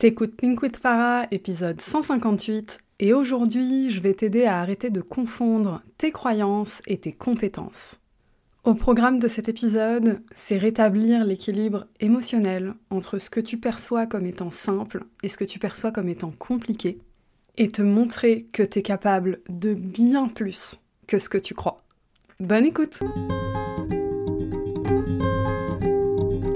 T'écoutes 0.00 0.34
Think 0.38 0.62
with 0.62 0.78
Farah, 0.78 1.26
épisode 1.30 1.78
158, 1.78 2.78
et 3.00 3.12
aujourd'hui 3.12 3.90
je 3.90 4.00
vais 4.00 4.14
t'aider 4.14 4.46
à 4.46 4.58
arrêter 4.58 4.88
de 4.88 5.02
confondre 5.02 5.82
tes 5.98 6.10
croyances 6.10 6.80
et 6.86 6.96
tes 6.96 7.12
compétences. 7.12 8.00
Au 8.64 8.72
programme 8.72 9.18
de 9.18 9.28
cet 9.28 9.50
épisode, 9.50 10.22
c'est 10.32 10.56
rétablir 10.56 11.26
l'équilibre 11.26 11.86
émotionnel 12.00 12.72
entre 12.88 13.18
ce 13.18 13.28
que 13.28 13.40
tu 13.40 13.58
perçois 13.58 14.06
comme 14.06 14.24
étant 14.24 14.50
simple 14.50 15.04
et 15.22 15.28
ce 15.28 15.36
que 15.36 15.44
tu 15.44 15.58
perçois 15.58 15.92
comme 15.92 16.08
étant 16.08 16.32
compliqué, 16.38 16.98
et 17.58 17.68
te 17.68 17.82
montrer 17.82 18.46
que 18.54 18.62
t'es 18.62 18.80
capable 18.80 19.42
de 19.50 19.74
bien 19.74 20.28
plus 20.28 20.80
que 21.08 21.18
ce 21.18 21.28
que 21.28 21.36
tu 21.36 21.52
crois. 21.52 21.82
Bonne 22.38 22.64
écoute! 22.64 23.00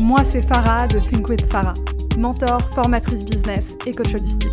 Moi, 0.00 0.24
c'est 0.24 0.46
Farah 0.46 0.86
de 0.86 0.98
Think 0.98 1.28
with 1.28 1.50
Farah, 1.50 1.72
mentor, 2.18 2.60
formatrice 2.74 3.24
business 3.24 3.76
et 3.86 3.92
coach 3.92 4.14
holistique. 4.14 4.52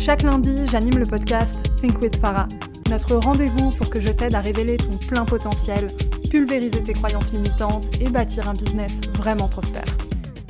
Chaque 0.00 0.22
lundi, 0.22 0.66
j'anime 0.66 0.98
le 0.98 1.06
podcast 1.06 1.58
Think 1.80 2.00
with 2.02 2.16
Farah, 2.16 2.48
notre 2.90 3.14
rendez-vous 3.14 3.70
pour 3.70 3.88
que 3.88 4.00
je 4.00 4.10
t'aide 4.10 4.34
à 4.34 4.40
révéler 4.40 4.78
ton 4.78 4.96
plein 4.96 5.24
potentiel, 5.24 5.92
pulvériser 6.28 6.82
tes 6.82 6.92
croyances 6.92 7.32
limitantes 7.32 7.88
et 8.00 8.10
bâtir 8.10 8.48
un 8.48 8.54
business 8.54 9.00
vraiment 9.16 9.48
prospère. 9.48 9.84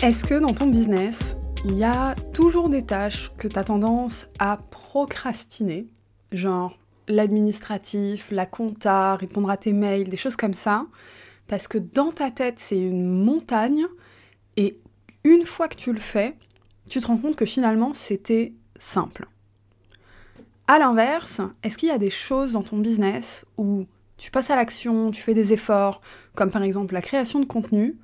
Est-ce 0.00 0.24
que 0.24 0.34
dans 0.34 0.52
ton 0.52 0.66
business, 0.66 1.36
il 1.64 1.76
y 1.76 1.84
a 1.84 2.14
toujours 2.34 2.68
des 2.68 2.84
tâches 2.84 3.32
que 3.38 3.48
tu 3.48 3.58
as 3.58 3.64
tendance 3.64 4.28
à 4.38 4.58
procrastiner, 4.70 5.86
genre 6.32 6.78
l'administratif, 7.08 8.30
la 8.30 8.44
compta, 8.44 9.16
répondre 9.16 9.48
à 9.48 9.56
tes 9.56 9.72
mails, 9.72 10.08
des 10.08 10.16
choses 10.16 10.36
comme 10.36 10.52
ça, 10.52 10.86
parce 11.46 11.68
que 11.68 11.78
dans 11.78 12.10
ta 12.10 12.30
tête 12.30 12.58
c'est 12.58 12.78
une 12.78 13.08
montagne 13.08 13.86
et 14.56 14.78
une 15.22 15.46
fois 15.46 15.68
que 15.68 15.76
tu 15.76 15.92
le 15.92 16.00
fais, 16.00 16.36
tu 16.90 17.00
te 17.00 17.06
rends 17.06 17.18
compte 17.18 17.36
que 17.36 17.46
finalement 17.46 17.94
c'était 17.94 18.52
simple. 18.78 19.26
À 20.66 20.78
l'inverse, 20.78 21.40
est-ce 21.62 21.78
qu'il 21.78 21.88
y 21.88 21.92
a 21.92 21.98
des 21.98 22.10
choses 22.10 22.52
dans 22.52 22.62
ton 22.62 22.78
business 22.78 23.46
où 23.56 23.86
tu 24.16 24.30
passes 24.30 24.50
à 24.50 24.56
l'action, 24.56 25.10
tu 25.10 25.22
fais 25.22 25.34
des 25.34 25.52
efforts, 25.52 26.00
comme 26.34 26.50
par 26.50 26.62
exemple 26.62 26.94
la 26.94 27.02
création 27.02 27.40
de 27.40 27.46
contenu, 27.46 27.96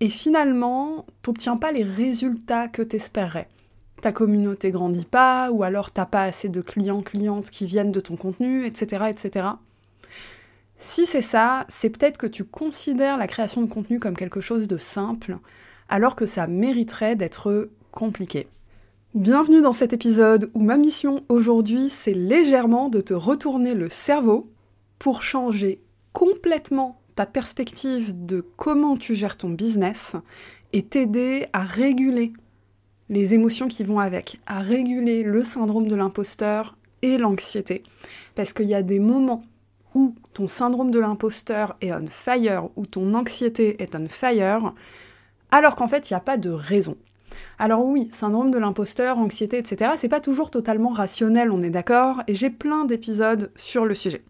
et 0.00 0.08
finalement, 0.08 1.06
t'obtiens 1.22 1.56
pas 1.56 1.72
les 1.72 1.84
résultats 1.84 2.68
que 2.68 2.82
t'espérais. 2.82 3.48
Ta 4.02 4.12
communauté 4.12 4.70
grandit 4.70 5.06
pas, 5.06 5.50
ou 5.50 5.62
alors 5.62 5.90
t'as 5.90 6.04
pas 6.04 6.24
assez 6.24 6.48
de 6.48 6.60
clients, 6.60 7.02
clientes 7.02 7.50
qui 7.50 7.64
viennent 7.64 7.92
de 7.92 8.00
ton 8.00 8.16
contenu, 8.16 8.66
etc., 8.66 9.06
etc. 9.08 9.48
Si 10.78 11.06
c'est 11.06 11.22
ça, 11.22 11.64
c'est 11.68 11.88
peut-être 11.88 12.18
que 12.18 12.26
tu 12.26 12.44
considères 12.44 13.16
la 13.16 13.26
création 13.26 13.62
de 13.62 13.70
contenu 13.70 13.98
comme 13.98 14.16
quelque 14.16 14.42
chose 14.42 14.68
de 14.68 14.76
simple, 14.76 15.38
alors 15.88 16.14
que 16.14 16.26
ça 16.26 16.46
mériterait 16.46 17.16
d'être 17.16 17.70
compliqué. 17.90 18.48
Bienvenue 19.14 19.62
dans 19.62 19.72
cet 19.72 19.94
épisode 19.94 20.50
où 20.52 20.60
ma 20.60 20.76
mission 20.76 21.24
aujourd'hui, 21.30 21.88
c'est 21.88 22.12
légèrement 22.12 22.90
de 22.90 23.00
te 23.00 23.14
retourner 23.14 23.72
le 23.72 23.88
cerveau 23.88 24.50
pour 24.98 25.22
changer 25.22 25.80
complètement 26.12 27.00
ta 27.16 27.26
perspective 27.26 28.26
de 28.26 28.46
comment 28.56 28.96
tu 28.96 29.14
gères 29.14 29.36
ton 29.36 29.48
business 29.48 30.14
et 30.72 30.82
t'aider 30.82 31.46
à 31.52 31.62
réguler 31.62 32.32
les 33.08 33.34
émotions 33.34 33.68
qui 33.68 33.84
vont 33.84 33.98
avec, 33.98 34.40
à 34.46 34.60
réguler 34.60 35.22
le 35.22 35.42
syndrome 35.42 35.88
de 35.88 35.94
l'imposteur 35.94 36.76
et 37.02 37.18
l'anxiété. 37.18 37.82
Parce 38.34 38.52
qu'il 38.52 38.66
y 38.66 38.74
a 38.74 38.82
des 38.82 39.00
moments 39.00 39.42
où 39.94 40.14
ton 40.34 40.46
syndrome 40.46 40.90
de 40.90 40.98
l'imposteur 40.98 41.76
est 41.80 41.92
on 41.92 42.06
fire, 42.06 42.68
où 42.76 42.84
ton 42.84 43.14
anxiété 43.14 43.82
est 43.82 43.94
on 43.94 44.08
fire, 44.08 44.74
alors 45.50 45.74
qu'en 45.74 45.88
fait, 45.88 46.10
il 46.10 46.12
n'y 46.12 46.18
a 46.18 46.20
pas 46.20 46.36
de 46.36 46.50
raison. 46.50 46.96
Alors 47.58 47.84
oui, 47.84 48.08
syndrome 48.12 48.50
de 48.50 48.58
l'imposteur, 48.58 49.18
anxiété, 49.18 49.56
etc., 49.56 49.92
c'est 49.96 50.08
pas 50.08 50.20
toujours 50.20 50.50
totalement 50.50 50.90
rationnel, 50.90 51.50
on 51.50 51.62
est 51.62 51.70
d'accord, 51.70 52.22
et 52.26 52.34
j'ai 52.34 52.50
plein 52.50 52.84
d'épisodes 52.84 53.50
sur 53.56 53.86
le 53.86 53.94
sujet. 53.94 54.22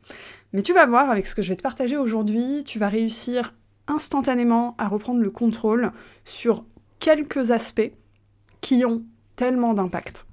Mais 0.57 0.63
tu 0.63 0.73
vas 0.73 0.87
voir, 0.87 1.11
avec 1.11 1.27
ce 1.27 1.35
que 1.35 1.43
je 1.43 1.51
vais 1.51 1.57
te 1.57 1.63
partager 1.63 1.99
aujourd'hui, 1.99 2.65
tu 2.65 2.79
vas 2.79 2.89
réussir 2.89 3.53
instantanément 3.89 4.75
à 4.79 4.89
reprendre 4.89 5.21
le 5.21 5.31
contrôle 5.31 5.93
sur 6.25 6.65
quelques 6.99 7.51
aspects 7.51 7.93
qui 8.63 8.83
ont 8.87 9.03
tellement 9.37 9.75
d'impact. 9.75 10.27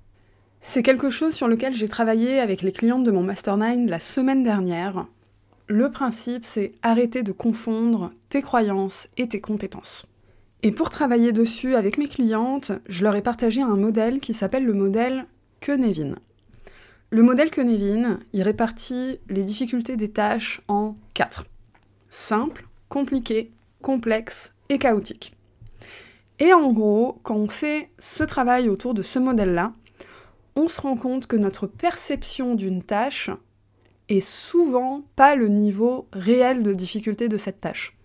C'est 0.61 0.81
quelque 0.81 1.09
chose 1.09 1.33
sur 1.33 1.49
lequel 1.49 1.73
j'ai 1.73 1.89
travaillé 1.89 2.39
avec 2.39 2.61
les 2.61 2.71
clientes 2.71 3.03
de 3.03 3.11
mon 3.11 3.21
mastermind 3.21 3.89
la 3.89 3.99
semaine 3.99 4.43
dernière. 4.43 5.07
Le 5.67 5.91
principe, 5.91 6.45
c'est 6.45 6.71
arrêter 6.83 7.21
de 7.21 7.33
confondre 7.33 8.13
tes 8.29 8.41
croyances 8.41 9.09
et 9.17 9.27
tes 9.27 9.41
compétences. 9.41 10.05
Et 10.61 10.71
pour 10.71 10.89
travailler 10.89 11.33
dessus 11.33 11.75
avec 11.75 11.97
mes 11.97 12.07
clientes, 12.07 12.71
je 12.87 13.03
leur 13.03 13.17
ai 13.17 13.21
partagé 13.21 13.61
un 13.61 13.75
modèle 13.75 14.19
qui 14.19 14.33
s'appelle 14.33 14.63
le 14.63 14.73
modèle 14.73 15.25
Kenevin. 15.59 16.15
Le 17.13 17.21
modèle 17.21 17.51
Kenevin, 17.51 18.19
il 18.33 18.41
répartit 18.41 19.19
les 19.29 19.43
difficultés 19.43 19.97
des 19.97 20.09
tâches 20.09 20.61
en 20.67 20.95
quatre. 21.13 21.45
Simple, 22.09 22.67
compliqué, 22.89 23.51
complexe 23.83 24.55
et 24.69 24.79
chaotique. 24.79 25.37
Et 26.39 26.53
en 26.53 26.73
gros, 26.73 27.19
quand 27.21 27.35
on 27.35 27.49
fait 27.49 27.91
ce 27.99 28.23
travail 28.23 28.67
autour 28.67 28.95
de 28.95 29.03
ce 29.03 29.19
modèle-là, 29.19 29.73
on 30.55 30.67
se 30.67 30.81
rend 30.81 30.95
compte 30.95 31.27
que 31.27 31.35
notre 31.35 31.67
perception 31.67 32.55
d'une 32.55 32.81
tâche 32.81 33.29
est 34.09 34.19
souvent 34.19 35.03
pas 35.15 35.35
le 35.35 35.49
niveau 35.49 36.07
réel 36.13 36.63
de 36.63 36.73
difficulté 36.73 37.29
de 37.29 37.37
cette 37.37 37.61
tâche. 37.61 37.95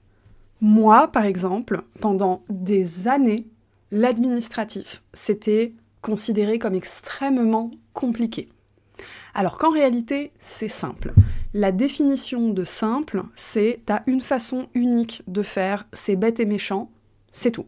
Moi, 0.60 1.08
par 1.08 1.24
exemple, 1.24 1.82
pendant 2.02 2.42
des 2.50 3.08
années, 3.08 3.47
l'administratif, 3.91 5.02
c'était 5.14 5.72
considéré 6.02 6.58
comme 6.58 6.74
extrêmement 6.74 7.70
compliqué. 7.94 8.50
Alors 9.34 9.59
qu'en 9.59 9.71
réalité, 9.71 10.33
c'est 10.39 10.69
simple. 10.69 11.12
La 11.55 11.72
définition 11.72 12.50
de 12.50 12.65
simple, 12.65 13.22
c'est 13.34 13.81
t'as 13.87 14.03
une 14.06 14.21
façon 14.21 14.69
unique 14.75 15.22
de 15.27 15.43
faire, 15.43 15.87
c'est 15.93 16.16
bête 16.16 16.41
et 16.41 16.47
méchant, 16.47 16.91
c'est 17.33 17.53
tout. 17.53 17.66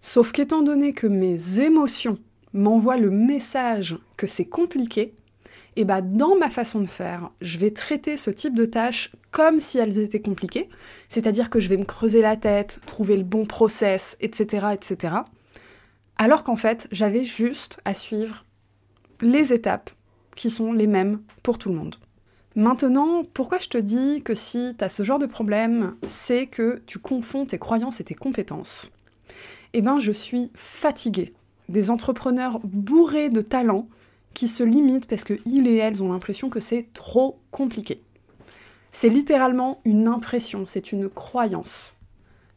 Sauf 0.00 0.32
qu'étant 0.32 0.62
donné 0.62 0.92
que 0.92 1.06
mes 1.06 1.58
émotions 1.58 2.18
m'envoient 2.52 2.96
le 2.96 3.10
message 3.10 3.98
que 4.16 4.26
c'est 4.26 4.46
compliqué, 4.46 5.14
et 5.76 5.82
eh 5.82 5.84
bah 5.84 6.00
dans 6.02 6.36
ma 6.36 6.50
façon 6.50 6.80
de 6.80 6.86
faire, 6.86 7.30
je 7.40 7.58
vais 7.58 7.70
traiter 7.70 8.16
ce 8.16 8.30
type 8.30 8.54
de 8.54 8.66
tâches 8.66 9.12
comme 9.30 9.60
si 9.60 9.78
elles 9.78 9.98
étaient 9.98 10.20
compliquées, 10.20 10.68
c'est-à-dire 11.08 11.48
que 11.48 11.60
je 11.60 11.68
vais 11.68 11.76
me 11.76 11.84
creuser 11.84 12.22
la 12.22 12.36
tête, 12.36 12.80
trouver 12.86 13.16
le 13.16 13.22
bon 13.22 13.46
process, 13.46 14.16
etc., 14.20 14.66
etc. 14.72 15.14
Alors 16.18 16.42
qu'en 16.42 16.56
fait, 16.56 16.88
j'avais 16.90 17.24
juste 17.24 17.78
à 17.84 17.94
suivre 17.94 18.44
les 19.20 19.52
étapes 19.52 19.90
qui 20.36 20.50
sont 20.50 20.72
les 20.72 20.86
mêmes 20.86 21.20
pour 21.42 21.58
tout 21.58 21.68
le 21.68 21.74
monde. 21.74 21.96
Maintenant, 22.56 23.22
pourquoi 23.32 23.58
je 23.58 23.68
te 23.68 23.78
dis 23.78 24.22
que 24.22 24.34
si 24.34 24.74
tu 24.76 24.84
as 24.84 24.88
ce 24.88 25.02
genre 25.02 25.20
de 25.20 25.26
problème, 25.26 25.94
c'est 26.04 26.46
que 26.46 26.82
tu 26.86 26.98
confonds 26.98 27.46
tes 27.46 27.58
croyances 27.58 28.00
et 28.00 28.04
tes 28.04 28.14
compétences? 28.14 28.90
Eh 29.72 29.82
bien, 29.82 30.00
je 30.00 30.10
suis 30.10 30.50
fatiguée 30.54 31.32
des 31.68 31.90
entrepreneurs 31.90 32.58
bourrés 32.64 33.30
de 33.30 33.40
talent 33.40 33.86
qui 34.34 34.48
se 34.48 34.64
limitent 34.64 35.06
parce 35.06 35.24
qu'ils 35.24 35.68
et 35.68 35.76
elles 35.76 36.02
ont 36.02 36.12
l'impression 36.12 36.50
que 36.50 36.60
c'est 36.60 36.88
trop 36.92 37.38
compliqué. 37.52 38.02
C'est 38.90 39.08
littéralement 39.08 39.80
une 39.84 40.08
impression, 40.08 40.66
c'est 40.66 40.90
une 40.90 41.08
croyance. 41.08 41.96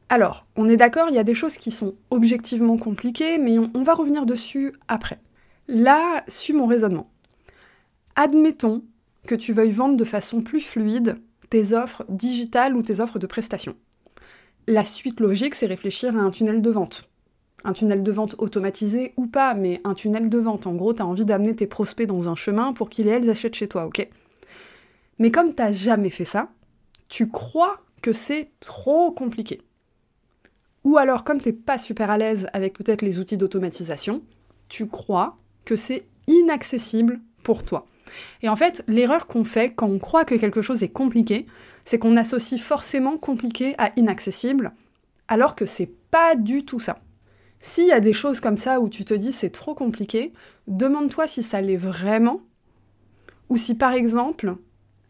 Alors, 0.09 0.45
on 0.55 0.69
est 0.69 0.77
d'accord, 0.77 1.09
il 1.09 1.15
y 1.15 1.19
a 1.19 1.23
des 1.23 1.35
choses 1.35 1.57
qui 1.57 1.69
sont 1.69 1.93
objectivement 2.09 2.77
compliquées, 2.77 3.37
mais 3.37 3.59
on, 3.59 3.71
on 3.75 3.83
va 3.83 3.93
revenir 3.93 4.25
dessus 4.25 4.73
après. 4.87 5.19
Là, 5.67 6.23
suis 6.27 6.53
mon 6.53 6.65
raisonnement. 6.65 7.09
Admettons 8.15 8.83
que 9.27 9.35
tu 9.35 9.53
veuilles 9.53 9.71
vendre 9.71 9.97
de 9.97 10.03
façon 10.03 10.41
plus 10.41 10.61
fluide 10.61 11.17
tes 11.49 11.73
offres 11.73 12.05
digitales 12.09 12.75
ou 12.75 12.81
tes 12.81 12.99
offres 12.99 13.19
de 13.19 13.27
prestations. 13.27 13.75
La 14.67 14.85
suite 14.85 15.19
logique, 15.19 15.55
c'est 15.55 15.65
réfléchir 15.65 16.17
à 16.17 16.21
un 16.21 16.31
tunnel 16.31 16.61
de 16.61 16.69
vente. 16.69 17.09
Un 17.63 17.73
tunnel 17.73 18.03
de 18.03 18.11
vente 18.11 18.35
automatisé 18.37 19.13
ou 19.17 19.27
pas, 19.27 19.53
mais 19.53 19.81
un 19.83 19.93
tunnel 19.93 20.29
de 20.29 20.37
vente. 20.37 20.67
En 20.67 20.75
gros, 20.75 20.93
tu 20.93 21.01
as 21.01 21.07
envie 21.07 21.25
d'amener 21.25 21.55
tes 21.55 21.67
prospects 21.67 22.07
dans 22.07 22.29
un 22.29 22.35
chemin 22.35 22.73
pour 22.73 22.89
qu'ils 22.89 23.07
et 23.07 23.11
elles 23.11 23.29
achètent 23.29 23.55
chez 23.55 23.67
toi, 23.67 23.85
ok? 23.85 24.07
Mais 25.19 25.31
comme 25.31 25.53
t'as 25.53 25.71
jamais 25.71 26.09
fait 26.09 26.25
ça, 26.25 26.49
tu 27.07 27.29
crois 27.29 27.81
que 28.01 28.13
c'est 28.13 28.51
trop 28.59 29.11
compliqué. 29.11 29.61
Ou 30.83 30.97
alors, 30.97 31.23
comme 31.23 31.39
t'es 31.39 31.53
pas 31.53 31.77
super 31.77 32.09
à 32.09 32.17
l'aise 32.17 32.47
avec 32.53 32.73
peut-être 32.73 33.01
les 33.01 33.19
outils 33.19 33.37
d'automatisation, 33.37 34.21
tu 34.69 34.87
crois 34.87 35.37
que 35.65 35.75
c'est 35.75 36.05
inaccessible 36.27 37.21
pour 37.43 37.63
toi. 37.63 37.85
Et 38.41 38.49
en 38.49 38.55
fait, 38.55 38.83
l'erreur 38.87 39.27
qu'on 39.27 39.43
fait 39.43 39.73
quand 39.73 39.87
on 39.87 39.99
croit 39.99 40.25
que 40.25 40.35
quelque 40.35 40.61
chose 40.61 40.83
est 40.83 40.89
compliqué, 40.89 41.45
c'est 41.85 41.99
qu'on 41.99 42.17
associe 42.17 42.61
forcément 42.61 43.17
compliqué 43.17 43.75
à 43.77 43.91
inaccessible, 43.95 44.73
alors 45.27 45.55
que 45.55 45.65
c'est 45.65 45.91
pas 46.11 46.35
du 46.35 46.65
tout 46.65 46.79
ça. 46.79 46.99
S'il 47.59 47.87
y 47.87 47.91
a 47.91 47.99
des 47.99 48.13
choses 48.13 48.39
comme 48.39 48.57
ça 48.57 48.81
où 48.81 48.89
tu 48.89 49.05
te 49.05 49.13
dis 49.13 49.31
c'est 49.31 49.49
trop 49.49 49.73
compliqué, 49.73 50.33
demande-toi 50.67 51.27
si 51.27 51.43
ça 51.43 51.61
l'est 51.61 51.77
vraiment, 51.77 52.41
ou 53.49 53.57
si 53.57 53.75
par 53.75 53.93
exemple, 53.93 54.55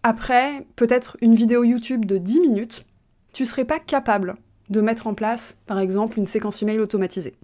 après 0.03 0.67
peut-être 0.75 1.17
une 1.21 1.35
vidéo 1.35 1.63
YouTube 1.63 2.05
de 2.05 2.17
10 2.17 2.39
minutes, 2.39 2.85
tu 3.33 3.45
serais 3.45 3.65
pas 3.65 3.79
capable 3.79 4.35
de 4.69 4.81
mettre 4.81 5.07
en 5.07 5.13
place, 5.13 5.57
par 5.65 5.79
exemple, 5.79 6.19
une 6.19 6.25
séquence 6.25 6.61
email 6.61 6.79
automatisée. 6.79 7.35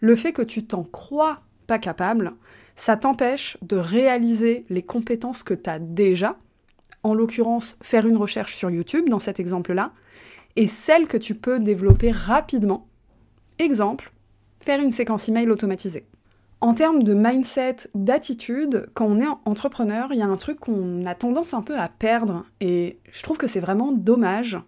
Le 0.00 0.16
fait 0.16 0.32
que 0.32 0.42
tu 0.42 0.64
t'en 0.64 0.84
crois 0.84 1.40
capable, 1.76 2.32
ça 2.76 2.96
t'empêche 2.96 3.58
de 3.60 3.76
réaliser 3.76 4.64
les 4.70 4.82
compétences 4.82 5.42
que 5.42 5.52
tu 5.52 5.68
as 5.68 5.78
déjà, 5.78 6.38
en 7.02 7.12
l'occurrence 7.12 7.76
faire 7.82 8.06
une 8.06 8.16
recherche 8.16 8.54
sur 8.54 8.70
YouTube 8.70 9.10
dans 9.10 9.20
cet 9.20 9.38
exemple-là, 9.38 9.92
et 10.56 10.68
celles 10.68 11.06
que 11.06 11.18
tu 11.18 11.34
peux 11.34 11.60
développer 11.60 12.10
rapidement. 12.10 12.88
Exemple, 13.58 14.12
faire 14.60 14.80
une 14.80 14.92
séquence 14.92 15.28
email 15.28 15.50
automatisée. 15.50 16.06
En 16.60 16.74
termes 16.74 17.04
de 17.04 17.14
mindset, 17.14 17.88
d'attitude, 17.94 18.88
quand 18.94 19.06
on 19.06 19.20
est 19.20 19.28
entrepreneur, 19.44 20.08
il 20.12 20.18
y 20.18 20.22
a 20.22 20.26
un 20.26 20.36
truc 20.36 20.58
qu'on 20.58 21.06
a 21.06 21.14
tendance 21.14 21.54
un 21.54 21.62
peu 21.62 21.78
à 21.78 21.88
perdre, 21.88 22.44
et 22.60 22.98
je 23.12 23.22
trouve 23.22 23.36
que 23.36 23.46
c'est 23.46 23.60
vraiment 23.60 23.92
dommage, 23.92 24.58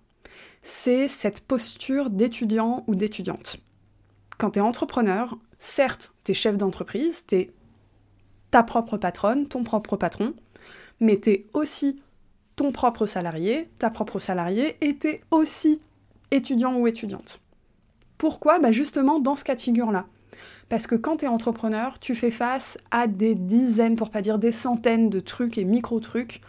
c'est 0.62 1.08
cette 1.08 1.40
posture 1.40 2.10
d'étudiant 2.10 2.84
ou 2.86 2.94
d'étudiante. 2.94 3.56
Quand 4.38 4.50
tu 4.50 4.58
es 4.58 4.62
entrepreneur, 4.62 5.36
certes, 5.60 6.12
tu 6.24 6.32
es 6.32 6.34
chef 6.34 6.56
d'entreprise, 6.56 7.24
tu 7.26 7.36
es 7.36 7.50
ta 8.50 8.64
propre 8.64 8.96
patronne, 8.96 9.46
ton 9.46 9.62
propre 9.62 9.96
patron, 9.96 10.34
mais 10.98 11.18
t'es 11.18 11.46
aussi 11.54 12.02
ton 12.56 12.72
propre 12.72 13.06
salarié, 13.06 13.70
ta 13.78 13.90
propre 13.90 14.18
salariée, 14.18 14.76
et 14.80 14.96
t'es 14.96 15.22
aussi 15.30 15.80
étudiant 16.32 16.76
ou 16.76 16.88
étudiante. 16.88 17.40
Pourquoi? 18.18 18.58
Bah 18.58 18.72
Justement 18.72 19.20
dans 19.20 19.36
ce 19.36 19.44
cas 19.44 19.54
de 19.54 19.60
figure-là. 19.60 20.06
Parce 20.68 20.86
que 20.86 20.94
quand 20.94 21.18
tu 21.18 21.24
es 21.24 21.28
entrepreneur, 21.28 21.98
tu 21.98 22.14
fais 22.14 22.30
face 22.30 22.76
à 22.90 23.06
des 23.06 23.34
dizaines, 23.34 23.96
pour 23.96 24.10
pas 24.10 24.22
dire 24.22 24.38
des 24.38 24.52
centaines 24.52 25.10
de 25.10 25.20
trucs 25.20 25.58
et 25.58 25.64
micro-trucs 25.64 26.40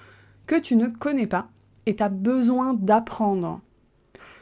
que 0.48 0.56
tu 0.56 0.75
ne 0.75 0.88
connais 0.88 1.28
pas 1.28 1.50
et 1.86 1.96
tu 1.96 2.04
as 2.04 2.10
besoin 2.10 2.74
d'apprendre. 2.74 3.62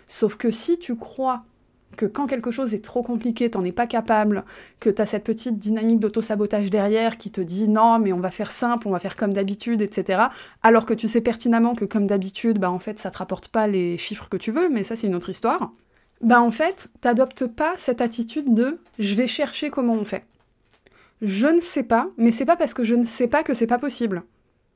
Sauf 0.07 0.35
que 0.35 0.51
si 0.51 0.79
tu 0.79 0.95
crois 0.95 1.45
que 1.97 2.05
quand 2.05 2.27
quelque 2.27 2.51
chose 2.51 2.73
est 2.73 2.83
trop 2.83 3.03
compliqué, 3.03 3.49
t'en 3.49 3.65
es 3.65 3.71
pas 3.71 3.87
capable, 3.87 4.45
que 4.79 4.89
tu 4.89 5.01
as 5.01 5.05
cette 5.05 5.23
petite 5.23 5.57
dynamique 5.57 5.99
d'auto-sabotage 5.99 6.69
derrière 6.69 7.17
qui 7.17 7.31
te 7.31 7.41
dit 7.41 7.67
non, 7.67 7.99
mais 7.99 8.13
on 8.13 8.19
va 8.19 8.31
faire 8.31 8.51
simple, 8.51 8.87
on 8.87 8.91
va 8.91 8.99
faire 8.99 9.15
comme 9.15 9.33
d'habitude, 9.33 9.81
etc. 9.81 10.23
Alors 10.63 10.85
que 10.85 10.93
tu 10.93 11.07
sais 11.07 11.21
pertinemment 11.21 11.75
que 11.75 11.85
comme 11.85 12.07
d'habitude, 12.07 12.59
bah 12.59 12.71
en 12.71 12.79
fait, 12.79 12.99
ça 12.99 13.11
te 13.11 13.17
rapporte 13.17 13.49
pas 13.49 13.67
les 13.67 13.97
chiffres 13.97 14.29
que 14.29 14.37
tu 14.37 14.51
veux, 14.51 14.69
mais 14.69 14.83
ça 14.83 14.95
c'est 14.95 15.07
une 15.07 15.15
autre 15.15 15.29
histoire. 15.29 15.71
Bah 16.21 16.41
en 16.41 16.51
fait, 16.51 16.89
t'adoptes 17.01 17.47
pas 17.47 17.73
cette 17.77 18.01
attitude 18.01 18.53
de 18.53 18.79
je 18.97 19.15
vais 19.15 19.27
chercher 19.27 19.69
comment 19.69 19.93
on 19.93 20.05
fait. 20.05 20.25
Je 21.21 21.47
ne 21.47 21.59
sais 21.59 21.83
pas, 21.83 22.09
mais 22.17 22.31
c'est 22.31 22.45
pas 22.45 22.55
parce 22.55 22.73
que 22.73 22.83
je 22.83 22.95
ne 22.95 23.03
sais 23.03 23.27
pas 23.27 23.43
que 23.43 23.53
c'est 23.53 23.67
pas 23.67 23.79
possible. 23.79 24.23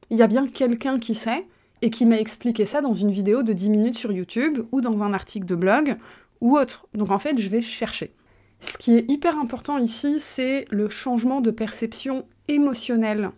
Il 0.09 0.17
y 0.17 0.21
a 0.21 0.27
bien 0.27 0.47
quelqu'un 0.47 0.99
qui 0.99 1.15
sait 1.15 1.45
et 1.81 1.89
qui 1.89 2.05
m'a 2.05 2.17
expliqué 2.17 2.65
ça 2.65 2.81
dans 2.81 2.93
une 2.93 3.11
vidéo 3.11 3.43
de 3.43 3.51
10 3.51 3.69
minutes 3.69 3.97
sur 3.97 4.11
YouTube 4.11 4.59
ou 4.71 4.79
dans 4.79 5.03
un 5.03 5.13
article 5.13 5.45
de 5.45 5.55
blog 5.55 5.97
ou 6.43 6.57
autre. 6.57 6.85
Donc 6.93 7.09
en 7.09 7.17
fait, 7.17 7.39
je 7.39 7.49
vais 7.49 7.63
chercher. 7.63 8.13
Ce 8.59 8.77
qui 8.77 8.95
est 8.95 9.09
hyper 9.09 9.39
important 9.39 9.79
ici, 9.79 10.19
c'est 10.19 10.65
le 10.69 10.89
changement 10.89 11.41
de 11.41 11.49
perception 11.49 12.25
émotionnelle 12.47 13.31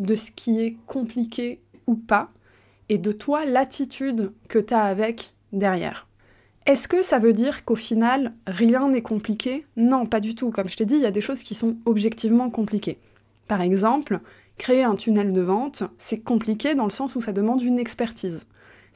de 0.00 0.14
ce 0.14 0.30
qui 0.30 0.60
est 0.60 0.76
compliqué 0.86 1.60
ou 1.86 1.94
pas, 1.94 2.32
et 2.88 2.98
de 2.98 3.12
toi 3.12 3.44
l'attitude 3.44 4.32
que 4.48 4.58
tu 4.58 4.74
as 4.74 4.84
avec 4.84 5.32
derrière. 5.52 6.08
Est-ce 6.66 6.88
que 6.88 7.02
ça 7.02 7.18
veut 7.18 7.32
dire 7.32 7.64
qu'au 7.64 7.76
final, 7.76 8.34
rien 8.46 8.88
n'est 8.88 9.02
compliqué? 9.02 9.64
Non, 9.76 10.04
pas 10.04 10.20
du 10.20 10.34
tout. 10.34 10.50
Comme 10.50 10.68
je 10.68 10.76
t'ai 10.76 10.84
dit, 10.84 10.96
il 10.96 11.00
y 11.00 11.06
a 11.06 11.12
des 11.12 11.20
choses 11.20 11.42
qui 11.42 11.54
sont 11.54 11.76
objectivement 11.84 12.50
compliquées. 12.50 12.98
Par 13.46 13.60
exemple, 13.60 14.20
créer 14.58 14.82
un 14.82 14.96
tunnel 14.96 15.32
de 15.32 15.40
vente, 15.40 15.84
c'est 15.98 16.20
compliqué 16.20 16.74
dans 16.74 16.84
le 16.84 16.90
sens 16.90 17.14
où 17.14 17.20
ça 17.20 17.32
demande 17.32 17.62
une 17.62 17.78
expertise. 17.78 18.46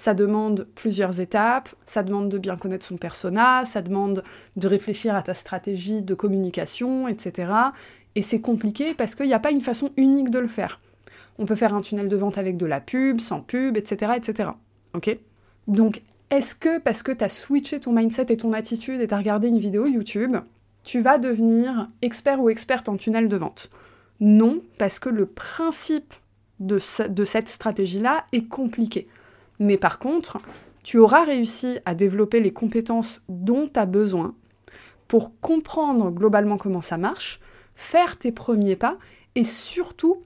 Ça 0.00 0.14
demande 0.14 0.66
plusieurs 0.76 1.20
étapes, 1.20 1.68
ça 1.84 2.02
demande 2.02 2.30
de 2.30 2.38
bien 2.38 2.56
connaître 2.56 2.86
son 2.86 2.96
persona, 2.96 3.66
ça 3.66 3.82
demande 3.82 4.24
de 4.56 4.66
réfléchir 4.66 5.14
à 5.14 5.20
ta 5.20 5.34
stratégie 5.34 6.00
de 6.00 6.14
communication, 6.14 7.06
etc. 7.06 7.52
Et 8.14 8.22
c'est 8.22 8.40
compliqué 8.40 8.94
parce 8.94 9.14
qu'il 9.14 9.26
n'y 9.26 9.34
a 9.34 9.38
pas 9.38 9.50
une 9.50 9.60
façon 9.60 9.90
unique 9.98 10.30
de 10.30 10.38
le 10.38 10.48
faire. 10.48 10.80
On 11.38 11.44
peut 11.44 11.54
faire 11.54 11.74
un 11.74 11.82
tunnel 11.82 12.08
de 12.08 12.16
vente 12.16 12.38
avec 12.38 12.56
de 12.56 12.64
la 12.64 12.80
pub, 12.80 13.20
sans 13.20 13.42
pub, 13.42 13.76
etc. 13.76 14.12
etc. 14.16 14.48
Donc, 15.68 16.00
est-ce 16.30 16.54
que 16.54 16.78
parce 16.78 17.02
que 17.02 17.12
tu 17.12 17.22
as 17.22 17.28
switché 17.28 17.78
ton 17.78 17.92
mindset 17.92 18.32
et 18.32 18.38
ton 18.38 18.54
attitude 18.54 19.02
et 19.02 19.06
tu 19.06 19.12
as 19.12 19.18
regardé 19.18 19.48
une 19.48 19.60
vidéo 19.60 19.84
YouTube, 19.84 20.34
tu 20.82 21.02
vas 21.02 21.18
devenir 21.18 21.90
expert 22.00 22.40
ou 22.40 22.48
experte 22.48 22.88
en 22.88 22.96
tunnel 22.96 23.28
de 23.28 23.36
vente? 23.36 23.68
Non, 24.18 24.62
parce 24.78 24.98
que 24.98 25.10
le 25.10 25.26
principe 25.26 26.14
de 26.58 26.78
cette 26.78 27.48
stratégie-là 27.48 28.24
est 28.32 28.48
compliqué. 28.48 29.06
Mais 29.60 29.76
par 29.76 30.00
contre, 30.00 30.38
tu 30.82 30.98
auras 30.98 31.24
réussi 31.24 31.78
à 31.84 31.94
développer 31.94 32.40
les 32.40 32.52
compétences 32.52 33.22
dont 33.28 33.68
tu 33.72 33.78
as 33.78 33.86
besoin 33.86 34.34
pour 35.06 35.38
comprendre 35.40 36.10
globalement 36.10 36.56
comment 36.56 36.80
ça 36.80 36.96
marche, 36.96 37.40
faire 37.74 38.16
tes 38.16 38.32
premiers 38.32 38.76
pas 38.76 38.96
et 39.34 39.44
surtout 39.44 40.22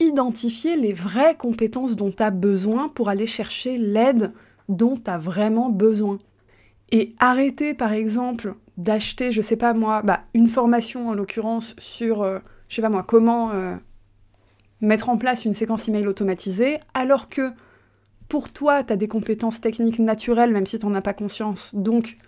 identifier 0.00 0.76
les 0.76 0.92
vraies 0.92 1.36
compétences 1.36 1.96
dont 1.96 2.10
tu 2.10 2.22
as 2.22 2.30
besoin 2.30 2.88
pour 2.88 3.08
aller 3.08 3.26
chercher 3.26 3.76
l'aide 3.76 4.32
dont 4.68 4.96
tu 4.96 5.10
as 5.10 5.18
vraiment 5.18 5.68
besoin. 5.70 6.18
Et 6.90 7.14
arrêter 7.18 7.74
par 7.74 7.92
exemple 7.92 8.54
d'acheter, 8.76 9.32
je 9.32 9.42
sais 9.42 9.56
pas 9.56 9.74
moi, 9.74 10.02
bah, 10.02 10.20
une 10.34 10.46
formation 10.46 11.08
en 11.08 11.14
l'occurrence 11.14 11.74
sur, 11.78 12.22
euh, 12.22 12.38
je 12.68 12.76
sais 12.76 12.82
pas 12.82 12.88
moi, 12.88 13.02
comment 13.06 13.50
euh, 13.50 13.74
mettre 14.80 15.08
en 15.08 15.18
place 15.18 15.44
une 15.44 15.54
séquence 15.54 15.88
email 15.88 16.06
automatisée, 16.06 16.78
alors 16.94 17.28
que 17.28 17.50
pour 18.28 18.52
toi, 18.52 18.84
tu 18.84 18.92
as 18.92 18.96
des 18.96 19.08
compétences 19.08 19.60
techniques 19.60 19.98
naturelles, 19.98 20.52
même 20.52 20.66
si 20.66 20.78
tu 20.78 20.86
n'en 20.86 20.94
as 20.94 21.02
pas 21.02 21.14
conscience. 21.14 21.74
Donc, 21.74 22.18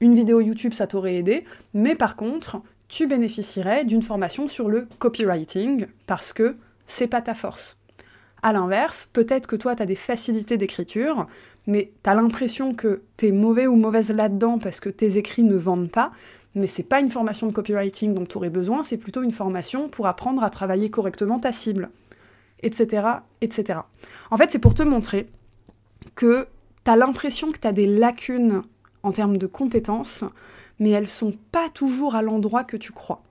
une 0.00 0.14
vidéo 0.14 0.40
YouTube, 0.40 0.74
ça 0.74 0.86
t'aurait 0.86 1.16
aidé. 1.16 1.44
Mais 1.72 1.94
par 1.94 2.16
contre, 2.16 2.60
tu 2.88 3.06
bénéficierais 3.06 3.84
d'une 3.84 4.02
formation 4.02 4.48
sur 4.48 4.68
le 4.68 4.86
copywriting, 4.98 5.86
parce 6.06 6.32
que 6.32 6.56
c'est 6.86 7.08
pas 7.08 7.22
ta 7.22 7.34
force. 7.34 7.76
A 8.42 8.52
l'inverse, 8.52 9.08
peut-être 9.12 9.46
que 9.46 9.56
toi, 9.56 9.74
tu 9.74 9.82
as 9.82 9.86
des 9.86 9.96
facilités 9.96 10.56
d'écriture, 10.56 11.26
mais 11.66 11.92
tu 12.02 12.10
as 12.10 12.14
l'impression 12.14 12.74
que 12.74 13.02
tu 13.16 13.28
es 13.28 13.32
mauvais 13.32 13.66
ou 13.66 13.76
mauvaise 13.76 14.12
là-dedans 14.12 14.58
parce 14.58 14.78
que 14.78 14.88
tes 14.88 15.16
écrits 15.16 15.42
ne 15.42 15.56
vendent 15.56 15.90
pas, 15.90 16.12
mais 16.54 16.66
c'est 16.66 16.82
pas 16.82 17.00
une 17.00 17.10
formation 17.10 17.48
de 17.48 17.52
copywriting 17.52 18.14
dont 18.14 18.24
tu 18.24 18.36
aurais 18.36 18.50
besoin, 18.50 18.84
c'est 18.84 18.96
plutôt 18.98 19.22
une 19.22 19.32
formation 19.32 19.88
pour 19.88 20.06
apprendre 20.06 20.44
à 20.44 20.50
travailler 20.50 20.90
correctement 20.90 21.38
ta 21.38 21.52
cible, 21.52 21.90
etc., 22.62 23.06
etc. 23.40 23.80
En 24.30 24.36
fait, 24.36 24.50
c'est 24.50 24.58
pour 24.58 24.74
te 24.74 24.82
montrer 24.82 25.28
que 26.16 26.48
tu 26.84 26.90
as 26.90 26.96
l'impression 26.96 27.52
que 27.52 27.58
tu 27.58 27.68
as 27.68 27.72
des 27.72 27.86
lacunes 27.86 28.62
en 29.04 29.12
termes 29.12 29.38
de 29.38 29.46
compétences, 29.46 30.24
mais 30.80 30.90
elles 30.90 31.08
sont 31.08 31.34
pas 31.52 31.68
toujours 31.68 32.16
à 32.16 32.22
l'endroit 32.22 32.64
que 32.64 32.76
tu 32.76 32.92
crois. 32.92 33.22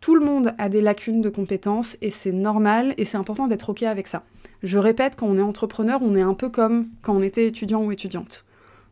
Tout 0.00 0.14
le 0.14 0.24
monde 0.24 0.54
a 0.58 0.68
des 0.68 0.80
lacunes 0.80 1.20
de 1.20 1.28
compétences 1.28 1.96
et 2.00 2.10
c'est 2.10 2.32
normal 2.32 2.94
et 2.96 3.04
c'est 3.04 3.16
important 3.16 3.46
d'être 3.46 3.70
OK 3.70 3.82
avec 3.82 4.06
ça. 4.06 4.22
Je 4.62 4.78
répète, 4.78 5.16
quand 5.16 5.26
on 5.26 5.36
est 5.36 5.42
entrepreneur, 5.42 6.00
on 6.02 6.14
est 6.14 6.22
un 6.22 6.34
peu 6.34 6.48
comme 6.48 6.88
quand 7.02 7.14
on 7.14 7.22
était 7.22 7.46
étudiant 7.46 7.84
ou 7.84 7.92
étudiante. 7.92 8.44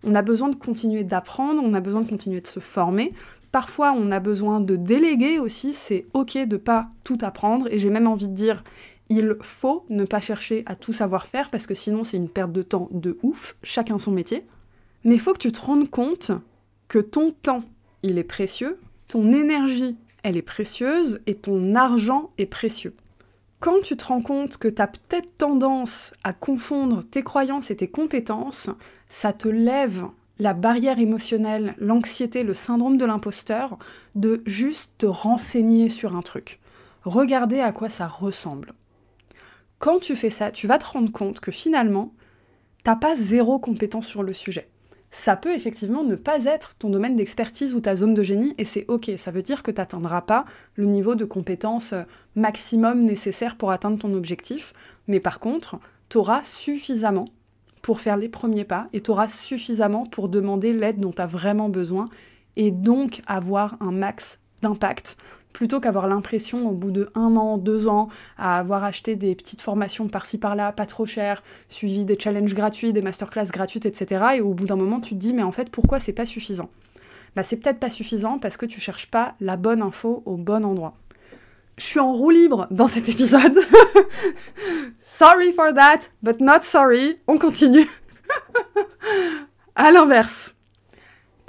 On 0.03 0.15
a 0.15 0.23
besoin 0.23 0.51
de 0.51 0.57
continuer 0.57 1.05
d'apprendre, 1.05 1.63
on 1.65 1.73
a 1.73 1.81
besoin 1.81 2.03
de 2.03 2.09
continuer 2.09 2.41
de 2.41 2.47
se 2.47 2.61
former. 2.61 3.13
Parfois, 3.53 3.95
on 3.97 4.11
a 4.11 4.21
besoin 4.21 4.61
de 4.61 4.77
déléguer 4.77 5.39
aussi, 5.39 5.73
c'est 5.73 6.07
OK 6.13 6.37
de 6.37 6.57
pas 6.57 6.89
tout 7.05 7.19
apprendre 7.23 7.69
et 7.71 7.79
j'ai 7.79 7.91
même 7.91 8.07
envie 8.07 8.29
de 8.29 8.35
dire 8.35 8.65
il 9.09 9.37
faut 9.41 9.85
ne 9.91 10.05
pas 10.05 10.21
chercher 10.21 10.63
à 10.67 10.77
tout 10.77 10.93
savoir 10.93 11.27
faire 11.27 11.51
parce 11.51 11.67
que 11.67 11.75
sinon 11.75 12.05
c'est 12.05 12.17
une 12.17 12.29
perte 12.29 12.53
de 12.53 12.63
temps 12.63 12.89
de 12.91 13.19
ouf, 13.23 13.57
chacun 13.63 13.99
son 13.99 14.13
métier. 14.13 14.45
Mais 15.05 15.15
il 15.15 15.21
faut 15.21 15.35
que 15.35 15.39
tu 15.39 15.53
te 15.53 15.61
rendes 15.61 15.91
compte 15.91 16.33
que 16.89 16.99
ton 16.99 17.33
temps, 17.33 17.65
il 18.03 18.19
est 18.19 18.25
précieux, 18.25 18.79
ton 19.09 19.33
énergie, 19.33 19.97
elle 20.23 20.37
est 20.37 20.43
précieuse 20.43 21.21
et 21.27 21.35
ton 21.35 21.75
argent 21.75 22.31
est 22.39 22.47
précieux. 22.47 22.95
Quand 23.61 23.81
tu 23.83 23.97
te 23.97 24.07
rends 24.07 24.23
compte 24.23 24.57
que 24.57 24.69
tu 24.69 24.81
as 24.83 24.87
peut-être 24.87 25.37
tendance 25.37 26.13
à 26.23 26.33
confondre 26.33 27.03
tes 27.05 27.23
croyances 27.23 27.71
et 27.71 27.77
tes 27.77 27.89
compétences, 27.89 28.71
ça 29.09 29.33
te 29.33 29.49
lève 29.49 30.05
la 30.39 30.55
barrière 30.55 30.99
émotionnelle, 30.99 31.75
l'anxiété, 31.79 32.43
le 32.43 32.55
syndrome 32.55 32.97
de 32.97 33.05
l'imposteur, 33.05 33.79
de 34.15 34.43
juste 34.47 34.93
te 34.99 35.07
renseigner 35.07 35.89
sur 35.89 36.17
un 36.17 36.23
truc. 36.23 36.61
Regarder 37.05 37.61
à 37.61 37.73
quoi 37.73 37.89
ça 37.89 38.07
ressemble. 38.07 38.75
Quand 39.85 39.99
tu 39.99 40.17
fais 40.17 40.31
ça, 40.31 40.51
tu 40.51 40.67
vas 40.67 40.79
te 40.79 40.87
rendre 40.87 41.13
compte 41.13 41.41
que 41.41 41.53
finalement, 41.53 42.15
t'as 42.85 42.97
pas 42.97 43.15
zéro 43.17 43.59
compétence 43.59 44.07
sur 44.07 44.23
le 44.23 44.33
sujet. 44.33 44.71
Ça 45.11 45.37
peut 45.37 45.53
effectivement 45.53 46.05
ne 46.05 46.17
pas 46.17 46.47
être 46.47 46.75
ton 46.77 46.89
domaine 46.89 47.17
d'expertise 47.17 47.75
ou 47.75 47.81
ta 47.81 47.95
zone 47.95 48.15
de 48.15 48.23
génie, 48.23 48.55
et 48.57 48.65
c'est 48.65 48.87
ok, 48.89 49.11
ça 49.19 49.31
veut 49.31 49.43
dire 49.43 49.63
que 49.63 49.71
tu 49.71 49.77
n'atteindras 49.77 50.23
pas 50.23 50.47
le 50.77 50.87
niveau 50.87 51.17
de 51.17 51.27
compétence 51.27 51.93
euh, 51.93 52.05
maximum 52.35 53.03
nécessaire 53.03 53.59
pour 53.59 53.73
atteindre 53.73 53.99
ton 53.99 54.15
objectif, 54.15 54.73
mais 55.07 55.21
par 55.21 55.39
contre, 55.39 55.79
tu 56.09 56.17
auras 56.17 56.43
suffisamment 56.45 57.27
pour 57.83 58.01
faire 58.01 58.17
les 58.17 58.31
premiers 58.31 58.65
pas 58.65 58.89
et 58.95 59.03
tu 59.03 59.11
auras 59.11 59.29
suffisamment 59.29 60.07
pour 60.07 60.31
demander 60.31 60.73
l'aide 60.73 60.99
dont 60.99 61.13
tu 61.13 61.21
as 61.21 61.27
vraiment 61.27 61.69
besoin 61.69 62.07
et 62.57 62.71
donc 62.71 63.21
avoir 63.27 63.77
un 63.81 63.93
max 63.93 64.39
d'impact 64.63 65.19
plutôt 65.55 65.81
qu'avoir 65.81 66.09
l'impression 66.09 66.69
au 66.69 66.73
bout 66.73 66.91
de 66.91 67.11
un 67.15 67.37
an, 67.37 67.57
deux 67.57 67.89
ans, 67.89 68.09
à 68.37 68.59
avoir 68.59 68.85
acheté 68.85 69.15
des 69.15 69.35
petites 69.35 69.63
formations 69.63 70.09
par-ci 70.09 70.37
par-là, 70.37 70.73
pas 70.73 70.85
trop 70.85 71.07
chères, 71.07 71.43
suivi 71.71 72.05
des 72.05 72.19
challenges 72.19 72.55
gratuits, 72.55 72.93
des 72.93 73.01
masterclass 73.01 73.47
gratuites, 73.47 73.87
etc. 73.87 74.25
Et 74.37 74.41
au 74.43 74.53
bout 74.53 74.67
d'un 74.67 74.77
moment, 74.77 75.01
tu 75.01 75.15
te 75.15 75.21
dis, 75.21 75.33
mais 75.33 75.45
en 75.45 75.53
fait, 75.53 75.71
pourquoi 75.71 76.01
c'est 76.01 76.13
pas 76.13 76.27
suffisant? 76.27 76.69
Bah, 77.37 77.45
c'est 77.45 77.57
peut-être 77.57 77.79
pas 77.79 77.89
suffisant 77.89 78.39
parce 78.39 78.57
que 78.57 78.67
tu 78.67 78.81
cherches 78.81 79.07
pas 79.07 79.37
la 79.41 79.57
bonne 79.57 79.81
info 79.81 80.23
au 80.27 80.37
bon 80.37 80.65
endroit. 80.65 80.97
Je 81.79 81.85
suis 81.85 82.01
en 82.01 82.13
roue 82.13 82.31
libre 82.31 82.67
dans 82.71 82.89
cet 82.89 83.09
épisode. 83.09 83.59
sorry 85.01 85.53
for 85.53 85.73
that, 85.73 86.01
but 86.23 86.41
not 86.41 86.63
sorry. 86.63 87.17
On 87.29 87.39
continue. 87.39 87.89
à 89.77 89.93
l'inverse. 89.93 90.54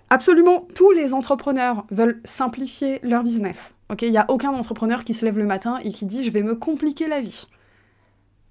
Absolument 0.09 0.67
tous 0.75 0.91
les 0.91 1.13
entrepreneurs 1.13 1.85
veulent 1.89 2.21
simplifier 2.23 2.99
leur 3.01 3.23
business. 3.23 3.73
Ok, 3.89 4.03
il 4.03 4.11
n'y 4.11 4.17
a 4.17 4.25
aucun 4.29 4.51
entrepreneur 4.51 5.03
qui 5.03 5.13
se 5.13 5.25
lève 5.25 5.37
le 5.37 5.45
matin 5.45 5.79
et 5.83 5.91
qui 5.91 6.05
dit 6.05 6.23
je 6.23 6.31
vais 6.31 6.43
me 6.43 6.55
compliquer 6.55 7.07
la 7.07 7.21
vie. 7.21 7.47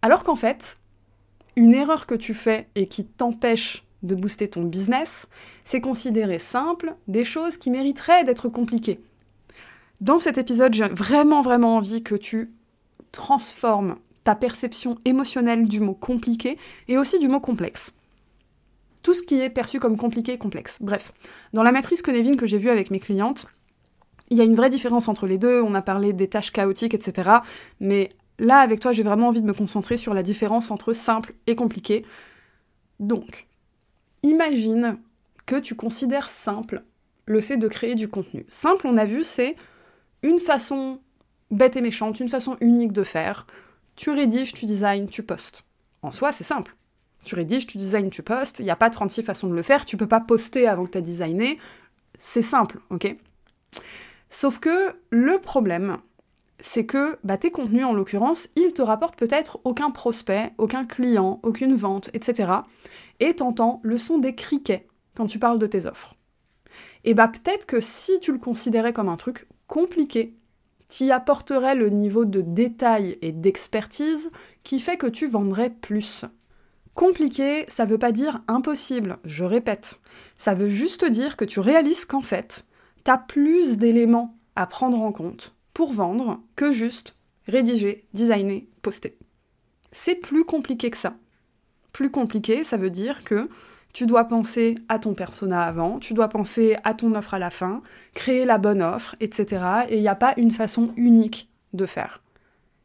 Alors 0.02 0.24
qu'en 0.24 0.36
fait, 0.36 0.78
une 1.56 1.74
erreur 1.74 2.06
que 2.06 2.14
tu 2.14 2.34
fais 2.34 2.68
et 2.74 2.88
qui 2.88 3.04
t'empêche 3.04 3.84
de 4.02 4.14
booster 4.14 4.48
ton 4.48 4.62
business, 4.62 5.26
c'est 5.64 5.80
considérer 5.80 6.38
simple 6.38 6.94
des 7.08 7.24
choses 7.24 7.56
qui 7.56 7.70
mériteraient 7.70 8.24
d'être 8.24 8.48
compliquées. 8.48 9.00
Dans 10.00 10.18
cet 10.18 10.38
épisode, 10.38 10.74
j'ai 10.74 10.88
vraiment 10.88 11.40
vraiment 11.40 11.76
envie 11.76 12.02
que 12.02 12.14
tu 12.14 12.52
transformes 13.12 13.96
ta 14.24 14.34
perception 14.34 14.98
émotionnelle 15.04 15.66
du 15.68 15.80
mot 15.80 15.94
compliqué 15.94 16.58
et 16.88 16.98
aussi 16.98 17.18
du 17.18 17.28
mot 17.28 17.40
complexe. 17.40 17.92
Tout 19.04 19.12
ce 19.12 19.22
qui 19.22 19.38
est 19.38 19.50
perçu 19.50 19.78
comme 19.78 19.98
compliqué 19.98 20.32
et 20.32 20.38
complexe. 20.38 20.78
Bref, 20.80 21.12
dans 21.52 21.62
la 21.62 21.72
matrice 21.72 22.00
Connevin 22.00 22.32
que 22.32 22.46
j'ai 22.46 22.56
vue 22.56 22.70
avec 22.70 22.90
mes 22.90 22.98
clientes, 22.98 23.46
il 24.30 24.38
y 24.38 24.40
a 24.40 24.44
une 24.44 24.54
vraie 24.54 24.70
différence 24.70 25.08
entre 25.08 25.26
les 25.26 25.36
deux. 25.36 25.60
On 25.60 25.74
a 25.74 25.82
parlé 25.82 26.14
des 26.14 26.26
tâches 26.26 26.52
chaotiques, 26.52 26.94
etc. 26.94 27.30
Mais 27.80 28.08
là, 28.38 28.60
avec 28.60 28.80
toi, 28.80 28.92
j'ai 28.92 29.02
vraiment 29.02 29.28
envie 29.28 29.42
de 29.42 29.46
me 29.46 29.52
concentrer 29.52 29.98
sur 29.98 30.14
la 30.14 30.22
différence 30.22 30.70
entre 30.70 30.94
simple 30.94 31.34
et 31.46 31.54
compliqué. 31.54 32.06
Donc, 32.98 33.46
imagine 34.22 34.96
que 35.44 35.56
tu 35.56 35.74
considères 35.74 36.30
simple 36.30 36.82
le 37.26 37.42
fait 37.42 37.58
de 37.58 37.68
créer 37.68 37.96
du 37.96 38.08
contenu. 38.08 38.46
Simple, 38.48 38.86
on 38.86 38.96
a 38.96 39.04
vu, 39.04 39.22
c'est 39.22 39.54
une 40.22 40.40
façon 40.40 40.98
bête 41.50 41.76
et 41.76 41.82
méchante, 41.82 42.20
une 42.20 42.30
façon 42.30 42.56
unique 42.62 42.92
de 42.92 43.04
faire. 43.04 43.46
Tu 43.96 44.08
rédiges, 44.08 44.54
tu 44.54 44.64
designs, 44.64 45.08
tu 45.08 45.22
postes. 45.22 45.66
En 46.00 46.10
soi, 46.10 46.32
c'est 46.32 46.42
simple. 46.42 46.74
Tu 47.24 47.34
rédiges, 47.34 47.66
tu 47.66 47.78
designs, 47.78 48.10
tu 48.10 48.22
postes. 48.22 48.58
Il 48.60 48.64
n'y 48.64 48.70
a 48.70 48.76
pas 48.76 48.90
36 48.90 49.22
façons 49.22 49.48
de 49.48 49.54
le 49.54 49.62
faire. 49.62 49.84
Tu 49.84 49.96
peux 49.96 50.06
pas 50.06 50.20
poster 50.20 50.66
avant 50.66 50.84
que 50.86 50.92
tu 50.92 50.98
aies 50.98 51.02
designé. 51.02 51.58
C'est 52.18 52.42
simple, 52.42 52.80
ok? 52.90 53.16
Sauf 54.30 54.58
que 54.58 54.94
le 55.10 55.38
problème, 55.38 55.98
c'est 56.60 56.86
que 56.86 57.18
bah, 57.24 57.36
tes 57.36 57.50
contenus, 57.50 57.84
en 57.84 57.92
l'occurrence, 57.92 58.48
ils 58.56 58.72
te 58.72 58.82
rapportent 58.82 59.18
peut-être 59.18 59.60
aucun 59.64 59.90
prospect, 59.90 60.52
aucun 60.58 60.84
client, 60.84 61.40
aucune 61.42 61.74
vente, 61.74 62.10
etc. 62.14 62.52
Et 63.20 63.36
t'entends 63.36 63.80
le 63.82 63.98
son 63.98 64.18
des 64.18 64.34
criquets 64.34 64.86
quand 65.14 65.26
tu 65.26 65.38
parles 65.38 65.58
de 65.58 65.66
tes 65.66 65.86
offres. 65.86 66.16
Et 67.04 67.14
bah 67.14 67.28
peut-être 67.28 67.66
que 67.66 67.80
si 67.80 68.18
tu 68.20 68.32
le 68.32 68.38
considérais 68.38 68.92
comme 68.92 69.08
un 69.08 69.16
truc 69.16 69.46
compliqué, 69.66 70.34
t'y 70.88 71.12
apporterais 71.12 71.74
le 71.74 71.90
niveau 71.90 72.24
de 72.24 72.40
détail 72.40 73.18
et 73.20 73.32
d'expertise 73.32 74.30
qui 74.62 74.80
fait 74.80 74.96
que 74.96 75.06
tu 75.06 75.26
vendrais 75.26 75.70
plus. 75.70 76.24
Compliqué, 76.94 77.64
ça 77.68 77.86
veut 77.86 77.98
pas 77.98 78.12
dire 78.12 78.40
impossible, 78.46 79.18
je 79.24 79.44
répète. 79.44 79.98
Ça 80.36 80.54
veut 80.54 80.68
juste 80.68 81.04
dire 81.04 81.36
que 81.36 81.44
tu 81.44 81.58
réalises 81.58 82.04
qu'en 82.04 82.20
fait, 82.20 82.66
tu 83.04 83.10
as 83.10 83.18
plus 83.18 83.78
d'éléments 83.78 84.36
à 84.54 84.66
prendre 84.66 85.00
en 85.02 85.10
compte 85.10 85.56
pour 85.72 85.92
vendre 85.92 86.40
que 86.54 86.70
juste 86.70 87.16
rédiger, 87.48 88.06
designer, 88.14 88.68
poster. 88.80 89.18
C'est 89.90 90.14
plus 90.14 90.44
compliqué 90.44 90.90
que 90.90 90.96
ça. 90.96 91.14
Plus 91.92 92.10
compliqué, 92.10 92.62
ça 92.64 92.76
veut 92.76 92.90
dire 92.90 93.24
que 93.24 93.48
tu 93.92 94.06
dois 94.06 94.24
penser 94.24 94.76
à 94.88 94.98
ton 94.98 95.14
persona 95.14 95.62
avant, 95.62 95.98
tu 95.98 96.14
dois 96.14 96.28
penser 96.28 96.76
à 96.84 96.94
ton 96.94 97.14
offre 97.14 97.34
à 97.34 97.38
la 97.38 97.50
fin, 97.50 97.82
créer 98.12 98.44
la 98.44 98.58
bonne 98.58 98.82
offre, 98.82 99.14
etc. 99.20 99.62
Et 99.88 99.96
il 99.96 100.02
n'y 100.02 100.08
a 100.08 100.16
pas 100.16 100.34
une 100.36 100.50
façon 100.50 100.92
unique 100.96 101.48
de 101.72 101.86
faire. 101.86 102.23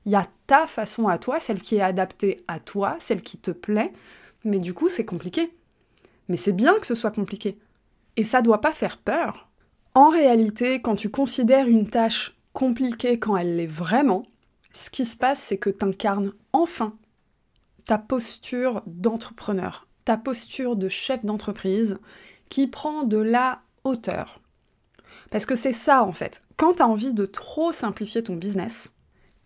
Il 0.06 0.12
y 0.12 0.16
a 0.16 0.28
ta 0.48 0.68
façon 0.68 1.08
à 1.08 1.18
toi, 1.18 1.40
celle 1.40 1.62
qui 1.62 1.76
est 1.76 1.82
adaptée 1.82 2.44
à 2.48 2.60
toi, 2.60 2.98
celle 3.00 3.22
qui 3.22 3.38
te 3.38 3.52
plaît, 3.52 3.94
mais 4.44 4.60
du 4.60 4.74
coup 4.74 4.90
c'est 4.90 5.06
compliqué. 5.06 5.54
Mais 6.28 6.38
c'est 6.38 6.54
bien 6.54 6.78
que 6.80 6.88
ce 6.88 6.96
soit 6.96 7.12
compliqué. 7.12 7.58
Et 8.16 8.24
ça 8.24 8.42
doit 8.42 8.62
pas 8.62 8.72
faire 8.72 8.98
peur. 8.98 9.50
En 9.96 10.10
réalité, 10.10 10.82
quand 10.82 10.96
tu 10.96 11.10
considères 11.10 11.68
une 11.68 11.90
tâche 11.90 12.38
compliquée 12.54 13.20
quand 13.20 13.36
elle 13.36 13.56
l'est 13.56 13.68
vraiment, 13.68 14.24
ce 14.72 14.90
qui 14.90 15.06
se 15.06 15.18
passe, 15.18 15.40
c'est 15.40 15.58
que 15.58 15.70
tu 15.70 15.86
incarnes 15.86 16.34
enfin 16.54 16.94
ta 17.86 17.98
posture 17.98 18.84
d'entrepreneur, 18.86 19.88
ta 20.06 20.16
posture 20.16 20.76
de 20.76 20.88
chef 20.88 21.26
d'entreprise 21.26 21.98
qui 22.50 22.68
prend 22.68 23.04
de 23.04 23.18
la 23.18 23.62
hauteur. 23.84 24.42
Parce 25.32 25.46
que 25.46 25.56
c'est 25.56 25.74
ça 25.74 26.04
en 26.04 26.14
fait. 26.14 26.44
Quand 26.56 26.76
tu 26.76 26.82
as 26.84 26.88
envie 26.88 27.14
de 27.14 27.26
trop 27.26 27.72
simplifier 27.72 28.24
ton 28.24 28.36
business, 28.36 28.94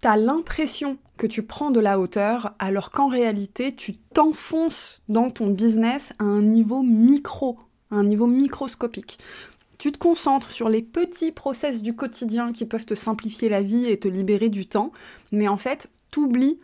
tu 0.04 0.10
as 0.10 0.18
l'impression 0.18 0.98
que 1.16 1.28
tu 1.28 1.44
prends 1.44 1.72
de 1.72 1.80
la 1.80 1.98
hauteur 1.98 2.56
alors 2.60 2.92
qu'en 2.92 3.08
réalité 3.08 3.74
tu 3.74 3.96
t'enfonces 3.96 5.02
dans 5.08 5.32
ton 5.32 5.48
business 5.48 6.12
à 6.20 6.26
un 6.26 6.42
niveau 6.42 6.84
micro, 6.84 7.58
à 7.90 7.96
un 7.96 8.04
niveau 8.04 8.28
microscopique. 8.28 9.18
Tu 9.78 9.94
te 9.94 9.98
concentres 9.98 10.52
sur 10.52 10.68
les 10.68 10.82
petits 10.82 11.32
process 11.32 11.82
du 11.82 11.96
quotidien 11.96 12.52
qui 12.52 12.66
peuvent 12.66 12.84
te 12.84 12.96
simplifier 12.96 13.48
la 13.48 13.62
vie 13.62 13.86
et 13.86 13.98
te 13.98 14.10
libérer 14.10 14.50
du 14.50 14.68
temps, 14.68 14.92
mais 15.32 15.48
en 15.48 15.58
fait, 15.58 15.90
t'oublies 16.12 16.60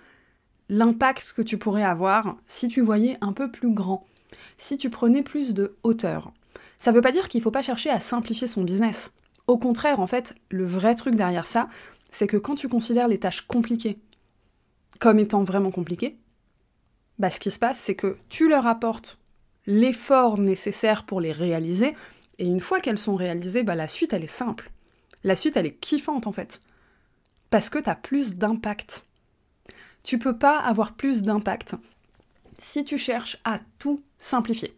l'impact 0.67 1.34
que 1.34 1.41
tu 1.41 1.58
pourrais 1.58 1.84
avoir 1.84 2.36
si 2.46 2.67
tu 2.67 2.81
voyais 2.81 3.17
un 3.22 3.31
peu 3.31 3.50
plus 3.50 3.74
grand, 3.74 4.05
si 4.58 4.77
tu 4.77 4.89
prenais 4.89 5.24
plus 5.24 5.53
de 5.53 5.77
hauteur. 5.84 6.34
Ça 6.77 6.91
veut 6.91 7.01
pas 7.01 7.13
dire 7.13 7.29
qu'il 7.29 7.41
faut 7.41 7.51
pas 7.51 7.62
chercher 7.62 7.89
à 7.89 8.01
simplifier 8.01 8.48
son 8.48 8.63
business. 8.63 9.13
Au 9.48 9.58
contraire, 9.58 10.00
en 10.00 10.08
fait, 10.08 10.36
le 10.50 10.65
vrai 10.65 10.93
truc 10.93 11.15
derrière 11.15 11.48
ça, 11.48 11.69
c'est 12.12 12.28
que 12.28 12.38
quand 12.38 12.56
tu 12.56 12.68
considères 12.68 13.08
les 13.08 13.20
tâches 13.20 13.42
compliquées 13.42 14.00
comme 15.00 15.20
étant 15.20 15.44
vraiment 15.44 15.72
compliquées, 15.72 16.18
bah, 17.20 17.30
ce 17.30 17.39
qui 17.39 17.51
se 17.51 17.60
passe, 17.60 17.80
c'est 17.80 17.96
que 17.96 18.18
tu 18.30 18.50
leur 18.50 18.66
apportes 18.68 19.20
l'effort 19.68 20.39
nécessaire 20.39 21.06
pour 21.06 21.22
les 21.22 21.32
réaliser, 21.32 21.96
et 22.39 22.46
une 22.46 22.62
fois 22.62 22.80
qu'elles 22.80 23.00
sont 23.00 23.16
réalisées, 23.16 23.63
bah, 23.63 23.75
la 23.75 23.88
suite, 23.88 24.13
elle 24.13 24.24
est 24.24 24.28
simple. 24.28 24.72
La 25.24 25.36
suite, 25.36 25.58
elle 25.58 25.66
est 25.66 25.75
kiffante 25.75 26.28
en 26.28 26.32
fait. 26.32 26.62
Parce 27.50 27.70
que 27.70 27.80
tu 27.80 27.89
as 27.89 27.96
plus 27.96 28.36
d'impact. 28.36 29.04
Tu 30.04 30.18
peux 30.18 30.38
pas 30.38 30.58
avoir 30.58 30.94
plus 30.94 31.24
d'impact 31.24 31.75
si 32.58 32.86
tu 32.86 32.98
cherches 32.98 33.38
à 33.44 33.60
tout 33.80 34.01
simplifier. 34.18 34.74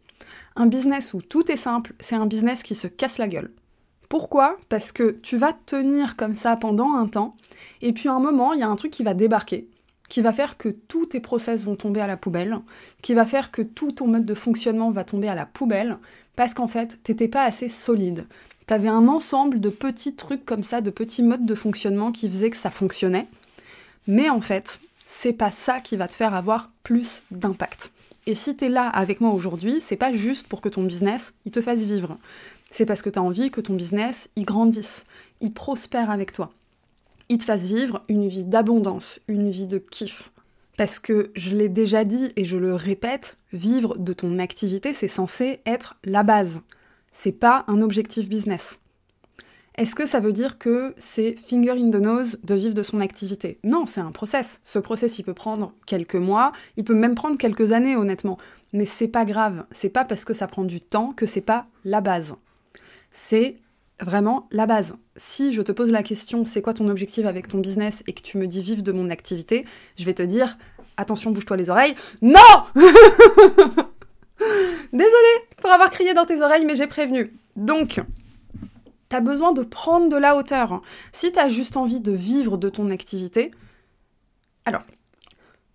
Un 0.56 0.68
business 0.68 1.14
où 1.14 1.22
tout 1.22 1.52
est 1.52 1.58
simple, 1.58 1.94
c'est 2.00 2.16
un 2.16 2.26
business 2.26 2.64
qui 2.64 2.76
se 2.76 2.88
casse 2.88 3.18
la 3.18 3.28
gueule. 3.28 3.52
Pourquoi? 4.12 4.58
Parce 4.68 4.92
que 4.92 5.12
tu 5.22 5.38
vas 5.38 5.54
tenir 5.54 6.18
comme 6.18 6.34
ça 6.34 6.58
pendant 6.58 6.96
un 6.96 7.08
temps, 7.08 7.34
et 7.82 7.94
puis 7.94 8.10
à 8.10 8.14
un 8.14 8.20
moment, 8.20 8.52
il 8.52 8.60
y 8.60 8.64
a 8.64 8.68
un 8.68 8.76
truc 8.76 8.92
qui 8.92 9.04
va 9.04 9.14
débarquer, 9.14 9.70
qui 10.10 10.20
va 10.20 10.34
faire 10.34 10.58
que 10.58 10.68
tous 10.68 11.06
tes 11.06 11.22
process 11.22 11.64
vont 11.64 11.78
tomber 11.78 12.02
à 12.02 12.08
la 12.08 12.18
poubelle, 12.18 12.60
qui 13.02 13.14
va 13.14 13.26
faire 13.26 13.52
que 13.52 13.62
tout 13.62 13.94
ton 13.94 14.08
mode 14.08 14.26
de 14.26 14.34
fonctionnement 14.34 14.92
va 14.92 15.06
tomber 15.06 15.30
à 15.30 15.36
la 15.36 15.46
poubelle, 15.46 15.98
parce 16.36 16.54
qu'en 16.54 16.68
fait, 16.68 17.00
t'étais 17.04 17.30
pas 17.30 17.44
assez 17.44 17.70
solide. 17.70 18.26
T'avais 18.68 18.90
un 18.90 19.08
ensemble 19.08 19.62
de 19.62 19.70
petits 19.70 20.14
trucs 20.14 20.44
comme 20.44 20.64
ça, 20.64 20.82
de 20.82 20.90
petits 20.90 21.24
modes 21.24 21.46
de 21.46 21.56
fonctionnement 21.56 22.12
qui 22.12 22.30
faisaient 22.30 22.50
que 22.50 22.58
ça 22.58 22.70
fonctionnait. 22.70 23.30
Mais 24.08 24.30
en 24.30 24.42
fait, 24.42 24.82
c'est 25.06 25.32
pas 25.32 25.52
ça 25.52 25.80
qui 25.80 25.96
va 25.96 26.10
te 26.10 26.16
faire 26.16 26.36
avoir 26.36 26.70
plus 26.84 27.24
d'impact. 27.32 27.94
Et 28.28 28.36
si 28.36 28.56
t'es 28.56 28.70
là 28.70 28.88
avec 28.88 29.22
moi 29.22 29.32
aujourd'hui, 29.32 29.80
c'est 29.80 29.96
pas 29.96 30.14
juste 30.14 30.48
pour 30.48 30.60
que 30.60 30.70
ton 30.70 30.84
business 30.84 31.34
il 31.46 31.52
te 31.52 31.62
fasse 31.62 31.80
vivre. 31.80 32.18
C'est 32.72 32.86
parce 32.86 33.02
que 33.02 33.10
tu 33.10 33.20
as 33.20 33.22
envie 33.22 33.52
que 33.52 33.62
ton 33.62 33.76
business, 33.76 34.30
il 34.36 34.46
grandisse, 34.46 35.04
il 35.42 35.54
prospère 35.54 36.10
avec 36.10 36.32
toi. 36.32 36.52
Il 37.30 37.38
te 37.38 37.44
fasse 37.44 37.64
vivre 37.64 38.02
une 38.08 38.28
vie 38.28 38.46
d'abondance, 38.46 39.20
une 39.28 39.52
vie 39.52 39.68
de 39.68 39.78
kiff. 39.78 40.32
Parce 40.78 40.98
que 40.98 41.32
je 41.36 41.56
l'ai 41.56 41.70
déjà 41.70 42.06
dit 42.06 42.32
et 42.38 42.46
je 42.46 42.58
le 42.58 42.74
répète, 42.74 43.38
vivre 43.52 43.98
de 43.98 44.14
ton 44.14 44.40
activité, 44.40 44.94
c'est 44.94 45.10
censé 45.10 45.60
être 45.66 45.98
la 46.06 46.24
base. 46.24 46.62
C'est 47.12 47.34
pas 47.34 47.66
un 47.68 47.82
objectif 47.82 48.30
business. 48.30 48.80
Est-ce 49.76 49.96
que 49.96 50.06
ça 50.06 50.20
veut 50.20 50.34
dire 50.34 50.58
que 50.58 50.94
c'est 50.98 51.36
finger 51.36 51.72
in 51.72 51.92
the 51.92 52.02
nose 52.02 52.40
de 52.44 52.56
vivre 52.56 52.74
de 52.74 52.84
son 52.84 53.00
activité? 53.00 53.60
Non, 53.64 53.86
c'est 53.86 54.02
un 54.02 54.12
process. 54.12 54.60
Ce 54.64 54.80
process, 54.80 55.20
il 55.20 55.24
peut 55.24 55.34
prendre 55.34 55.74
quelques 55.86 56.16
mois, 56.16 56.52
il 56.78 56.84
peut 56.84 56.96
même 56.96 57.16
prendre 57.16 57.38
quelques 57.38 57.74
années, 57.74 57.96
honnêtement. 57.96 58.38
Mais 58.74 58.86
c'est 58.86 59.08
pas 59.08 59.26
grave. 59.26 59.66
C'est 59.72 59.90
pas 59.90 60.06
parce 60.06 60.26
que 60.26 60.34
ça 60.34 60.48
prend 60.48 60.64
du 60.64 60.80
temps 60.82 61.14
que 61.14 61.26
c'est 61.26 61.42
pas 61.42 61.68
la 61.84 62.00
base. 62.00 62.36
C'est 63.12 63.58
vraiment 64.00 64.48
la 64.52 64.66
base. 64.66 64.96
Si 65.16 65.54
je 65.54 65.62
te 65.62 65.72
pose 65.72 65.92
la 65.92 66.02
question, 66.02 66.44
c'est 66.46 66.62
quoi 66.62 66.74
ton 66.74 66.90
objectif 66.90 67.26
avec 67.26 67.48
ton 67.48 67.60
business 67.60 68.04
et 68.08 68.14
que 68.14 68.22
tu 68.22 68.38
me 68.38 68.48
dis 68.48 68.64
vivre 68.64 68.82
de 68.82 68.92
mon 68.92 69.10
activité, 69.10 69.66
je 69.98 70.06
vais 70.06 70.14
te 70.14 70.24
dire, 70.24 70.58
attention, 70.98 71.32
bouge-toi 71.32 71.58
les 71.58 71.70
oreilles. 71.70 71.96
Non 72.22 72.40
Désolée 74.92 75.38
pour 75.58 75.70
avoir 75.72 75.92
crié 75.92 76.14
dans 76.14 76.26
tes 76.26 76.42
oreilles, 76.42 76.66
mais 76.66 76.76
j'ai 76.76 76.88
prévenu. 76.88 77.32
Donc, 77.56 78.02
T'as 79.12 79.20
besoin 79.20 79.52
de 79.52 79.62
prendre 79.62 80.08
de 80.08 80.16
la 80.16 80.38
hauteur. 80.38 80.82
Si 81.12 81.34
t'as 81.34 81.50
juste 81.50 81.76
envie 81.76 82.00
de 82.00 82.14
vivre 82.14 82.56
de 82.56 82.70
ton 82.70 82.90
activité, 82.92 83.52
alors, 84.64 84.84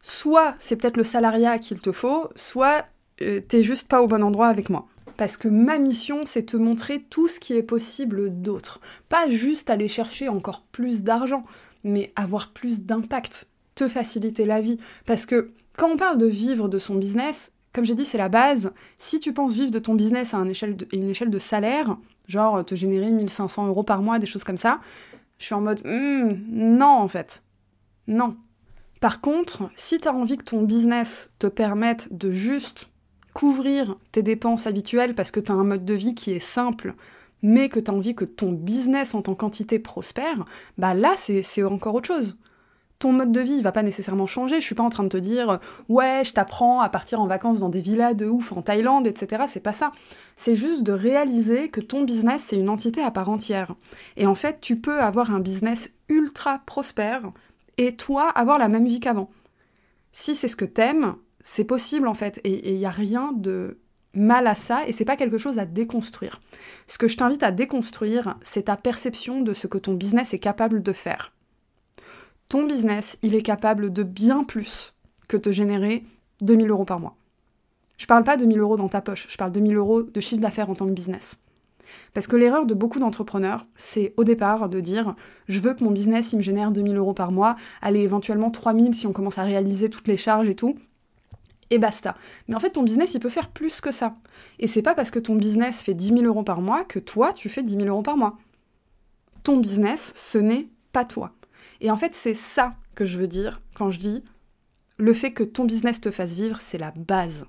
soit 0.01 0.55
c'est 0.59 0.77
peut-être 0.77 0.97
le 0.97 1.05
salariat 1.05 1.59
qu'il 1.59 1.79
te 1.83 1.93
faut, 1.93 2.31
soit 2.35 2.87
euh, 3.21 3.43
t'es 3.47 3.63
juste 3.63 3.89
pas 3.89 4.01
au 4.01 4.07
bon 4.07 4.25
endroit 4.25 4.47
avec 4.47 4.71
moi. 4.71 4.87
Parce 5.17 5.37
que 5.37 5.49
ma 5.49 5.79
mission, 5.79 6.23
c'est 6.25 6.45
te 6.45 6.57
montrer 6.57 7.03
tout 7.03 7.29
ce 7.29 7.41
qui 7.41 7.55
est 7.55 7.63
possible 7.63 8.41
d'autre. 8.43 8.81
Pas 9.09 9.31
juste 9.31 9.71
aller 9.71 9.89
chercher 9.89 10.29
encore 10.29 10.63
plus 10.63 11.03
d'argent, 11.03 11.45
mais 11.85 12.13
avoir 12.17 12.53
plus 12.53 12.83
d'impact, 12.83 13.47
te 13.75 13.89
faciliter 13.89 14.45
la 14.45 14.61
vie. 14.61 14.79
Parce 15.07 15.27
que 15.27 15.53
quand 15.77 15.91
on 15.91 15.97
parle 15.97 16.19
de 16.19 16.27
vivre 16.27 16.69
de 16.69 16.79
son 16.79 16.97
business, 16.97 17.53
comme 17.73 17.85
j'ai 17.85 17.95
dit, 17.95 18.05
c'est 18.05 18.19
la 18.19 18.29
base. 18.29 18.73
Si 18.99 19.21
tu 19.21 19.33
penses 19.33 19.55
vivre 19.55 19.71
de 19.71 19.79
ton 19.79 19.95
business 19.95 20.33
à 20.35 20.39
une 20.39 21.11
échelle 21.11 21.31
de 21.31 21.39
salaire, 21.39 21.97
genre 22.27 22.65
te 22.65 22.75
générer 22.75 23.11
1500 23.11 23.67
euros 23.67 23.83
par 23.83 24.03
mois, 24.03 24.19
des 24.19 24.27
choses 24.27 24.45
comme 24.45 24.57
ça, 24.57 24.81
je 25.39 25.45
suis 25.45 25.55
en 25.55 25.61
mode 25.61 25.83
hmm, 25.85 26.37
non 26.49 26.87
en 26.87 27.09
fait. 27.09 27.43
Non. 28.07 28.37
Par 29.01 29.21
contre, 29.21 29.71
si 29.77 29.99
tu 30.01 30.09
as 30.09 30.15
envie 30.15 30.39
que 30.39 30.45
ton 30.45 30.63
business 30.63 31.31
te 31.39 31.47
permette 31.47 32.09
de 32.17 32.31
juste 32.31 32.89
couvrir 33.37 33.97
tes 34.13 34.23
dépenses 34.23 34.67
habituelles 34.67 35.15
parce 35.15 35.31
que 35.31 35.41
tu 35.41 35.53
as 35.53 35.55
un 35.55 35.63
mode 35.63 35.85
de 35.85 35.93
vie 35.93 36.15
qui 36.15 36.33
est 36.33 36.41
simple, 36.41 36.95
mais 37.43 37.69
que 37.69 37.79
tu 37.79 37.91
as 37.91 37.95
envie 37.95 38.15
que 38.15 38.25
ton 38.25 38.51
business 38.51 39.15
en 39.15 39.21
tant 39.21 39.35
qu'entité 39.35 39.79
prospère, 39.79 40.47
bah 40.79 40.95
là 40.95 41.17
c'est 41.19 41.63
encore 41.63 41.95
autre 41.95 42.07
chose 42.07 42.39
ton 42.99 43.13
mode 43.13 43.31
de 43.31 43.41
vie 43.41 43.61
va 43.61 43.73
pas 43.73 43.83
nécessairement 43.83 44.25
changer. 44.25 44.59
Je 44.59 44.65
suis 44.65 44.75
pas 44.75 44.83
en 44.83 44.89
train 44.89 45.05
de 45.05 45.11
te 45.11 45.19
dire 45.19 45.61
ouais, 45.91 46.23
je 46.25 46.33
t'apprends 46.33 46.81
à 46.81 46.89
partir 46.89 47.21
en 47.21 47.27
vacances 47.27 47.59
dans 47.59 47.69
des 47.69 47.83
villas 47.83 48.15
de 48.15 48.25
ouf 48.25 48.53
en 48.53 48.63
Thaïlande, 48.63 49.07
etc. 49.07 49.45
C'est 49.47 49.61
pas 49.61 49.75
ça. 49.75 49.93
C'est 50.35 50.55
juste 50.55 50.83
de 50.83 50.93
réaliser 50.93 51.69
que 51.69 51.83
ton 51.83 52.05
business 52.05 52.43
c'est 52.47 52.57
une 52.57 52.71
entité 52.71 53.03
à 53.03 53.11
part 53.11 53.29
entière. 53.29 53.75
Et 54.17 54.27
en 54.27 54.35
fait, 54.35 54.63
tu 54.63 54.81
peux 54.81 54.99
avoir 54.99 55.31
un 55.31 55.41
business 55.41 55.91
ultra 56.09 56.61
prospère 56.65 57.33
et 57.77 57.97
toi 57.97 58.31
avoir 58.31 58.59
la 58.59 58.69
même 58.69 58.87
vie 58.87 58.99
qu'avant. 58.99 59.29
Si 60.13 60.35
c'est 60.35 60.49
ce 60.49 60.57
que 60.57 60.65
t'aimes, 60.65 61.17
c'est 61.47 61.65
possible 61.65 62.09
en 62.09 62.15
fait. 62.15 62.41
Et 62.45 62.71
il 62.75 62.79
y 62.79 62.87
a 62.87 62.91
rien 62.91 63.33
de 63.33 63.79
mal 64.15 64.47
à 64.47 64.55
ça 64.55 64.87
et 64.87 64.93
c'est 64.93 65.05
pas 65.05 65.17
quelque 65.17 65.39
chose 65.39 65.59
à 65.59 65.67
déconstruire. 65.67 66.41
Ce 66.87 66.99
que 66.99 67.09
je 67.09 67.17
t'invite 67.17 67.43
à 67.43 67.53
déconstruire, 67.53 68.37
c'est 68.43 68.65
ta 68.65 68.77
perception 68.77 69.41
de 69.41 69.53
ce 69.53 69.67
que 69.67 69.79
ton 69.79 69.95
business 69.95 70.35
est 70.35 70.39
capable 70.39 70.83
de 70.83 70.93
faire 70.93 71.33
ton 72.49 72.65
business, 72.65 73.19
il 73.23 73.35
est 73.35 73.43
capable 73.43 73.93
de 73.93 74.03
bien 74.03 74.45
plus 74.45 74.95
que 75.29 75.37
te 75.37 75.51
générer 75.51 76.05
2000 76.43 76.71
euros 76.71 76.85
par 76.85 77.01
mois. 77.01 77.17
Je 77.97 78.07
parle 78.07 78.25
pas 78.25 78.37
de 78.37 78.45
1000 78.45 78.61
euros 78.61 78.77
dans 78.77 78.89
ta 78.89 79.01
poche, 79.01 79.27
je 79.29 79.37
parle 79.37 79.53
de 79.53 79.61
1000 79.61 79.77
euros 79.77 80.03
de 80.03 80.21
chiffre 80.21 80.41
d'affaires 80.41 80.71
en 80.71 80.75
tant 80.75 80.87
que 80.87 80.93
business. 80.93 81.39
Parce 82.15 82.27
que 82.27 82.37
l'erreur 82.37 82.67
de 82.67 82.75
beaucoup 82.75 82.99
d'entrepreneurs, 82.99 83.63
c'est 83.75 84.13
au 84.17 84.25
départ 84.25 84.69
de 84.69 84.81
dire 84.81 85.17
je 85.49 85.59
veux 85.61 85.75
que 85.75 85.83
mon 85.83 85.91
business 85.91 86.33
il 86.33 86.37
me 86.37 86.43
génère 86.43 86.71
2000 86.71 86.97
euros 86.97 87.15
par 87.15 87.33
mois, 87.33 87.57
allez 87.83 88.01
éventuellement 88.01 88.51
3000 88.51 88.95
si 88.95 89.07
on 89.07 89.13
commence 89.13 89.39
à 89.39 89.45
réaliser 89.45 89.91
toutes 89.91 90.09
les 90.09 90.17
charges 90.17 90.49
et 90.49 90.55
tout, 90.55 90.77
et 91.71 91.79
basta. 91.79 92.17
Mais 92.49 92.55
en 92.55 92.61
fait 92.61 92.71
ton 92.71 92.83
business 92.83 93.15
il 93.15 93.21
peut 93.21 93.29
faire 93.29 93.51
plus 93.51 93.81
que 93.81 93.93
ça. 93.93 94.17
Et 94.59 94.67
c'est 94.67 94.83
pas 94.83 94.95
parce 94.95 95.11
que 95.11 95.19
ton 95.19 95.35
business 95.35 95.83
fait 95.83 95.95
10 95.95 96.09
000 96.09 96.21
euros 96.23 96.43
par 96.43 96.61
mois 96.61 96.85
que 96.85 96.99
toi 96.99 97.33
tu 97.33 97.49
fais 97.49 97.63
10 97.63 97.77
000 97.77 97.87
euros 97.87 98.03
par 98.03 98.17
mois. 98.17 98.39
Ton 99.43 99.59
business, 99.59 100.13
ce 100.17 100.39
n'est 100.39 100.69
pas 100.93 101.05
toi. 101.05 101.33
Et 101.81 101.91
en 101.91 101.97
fait, 101.97 102.15
c'est 102.15 102.35
ça 102.35 102.75
que 102.95 103.05
je 103.05 103.19
veux 103.19 103.29
dire 103.29 103.61
quand 103.75 103.91
je 103.91 103.99
dis 103.99 104.25
le 104.97 105.13
fait 105.13 105.33
que 105.33 105.45
ton 105.45 105.65
business 105.65 106.01
te 106.01 106.11
fasse 106.11 106.35
vivre, 106.35 106.61
c'est 106.61 106.79
la 106.79 106.91
base. 106.91 107.47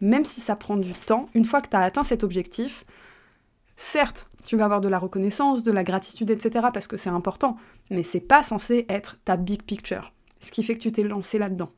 Même 0.00 0.24
si 0.24 0.40
ça 0.40 0.56
prend 0.56 0.76
du 0.76 0.92
temps, 0.92 1.28
une 1.34 1.44
fois 1.44 1.60
que 1.60 1.68
tu 1.68 1.76
as 1.76 1.80
atteint 1.80 2.04
cet 2.04 2.22
objectif, 2.22 2.84
certes, 3.76 4.28
tu 4.44 4.56
vas 4.56 4.64
avoir 4.64 4.80
de 4.80 4.88
la 4.88 4.98
reconnaissance, 4.98 5.62
de 5.62 5.72
la 5.72 5.84
gratitude, 5.84 6.30
etc., 6.30 6.68
parce 6.72 6.86
que 6.86 6.96
c'est 6.96 7.10
important, 7.10 7.56
mais 7.90 8.02
c'est 8.02 8.20
pas 8.20 8.42
censé 8.42 8.84
être 8.88 9.18
ta 9.24 9.36
big 9.36 9.62
picture, 9.62 10.12
ce 10.38 10.50
qui 10.50 10.62
fait 10.62 10.74
que 10.74 10.80
tu 10.80 10.92
t'es 10.92 11.02
lancé 11.02 11.38
là-dedans. 11.38 11.70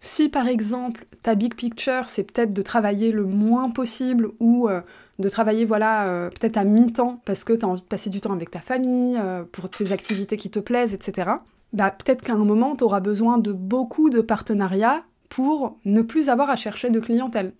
Si 0.00 0.28
par 0.28 0.48
exemple 0.48 1.06
ta 1.22 1.34
big 1.34 1.54
picture 1.54 2.08
c'est 2.08 2.24
peut-être 2.24 2.52
de 2.52 2.62
travailler 2.62 3.12
le 3.12 3.24
moins 3.24 3.70
possible 3.70 4.30
ou 4.38 4.68
euh, 4.68 4.80
de 5.18 5.28
travailler 5.28 5.64
voilà 5.64 6.06
euh, 6.06 6.30
peut-être 6.30 6.56
à 6.56 6.64
mi-temps 6.64 7.20
parce 7.24 7.44
que 7.44 7.52
tu 7.52 7.64
as 7.64 7.68
envie 7.68 7.82
de 7.82 7.86
passer 7.86 8.10
du 8.10 8.20
temps 8.20 8.32
avec 8.32 8.50
ta 8.50 8.60
famille, 8.60 9.16
euh, 9.18 9.44
pour 9.50 9.68
tes 9.68 9.92
activités 9.92 10.36
qui 10.36 10.50
te 10.50 10.58
plaisent, 10.58 10.94
etc. 10.94 11.30
Bah 11.72 11.90
peut-être 11.90 12.22
qu'à 12.22 12.34
un 12.34 12.44
moment 12.44 12.76
tu 12.76 12.84
auras 12.84 13.00
besoin 13.00 13.38
de 13.38 13.52
beaucoup 13.52 14.10
de 14.10 14.20
partenariats 14.20 15.02
pour 15.28 15.78
ne 15.84 16.02
plus 16.02 16.28
avoir 16.28 16.50
à 16.50 16.56
chercher 16.56 16.90
de 16.90 17.00
clientèle. 17.00 17.52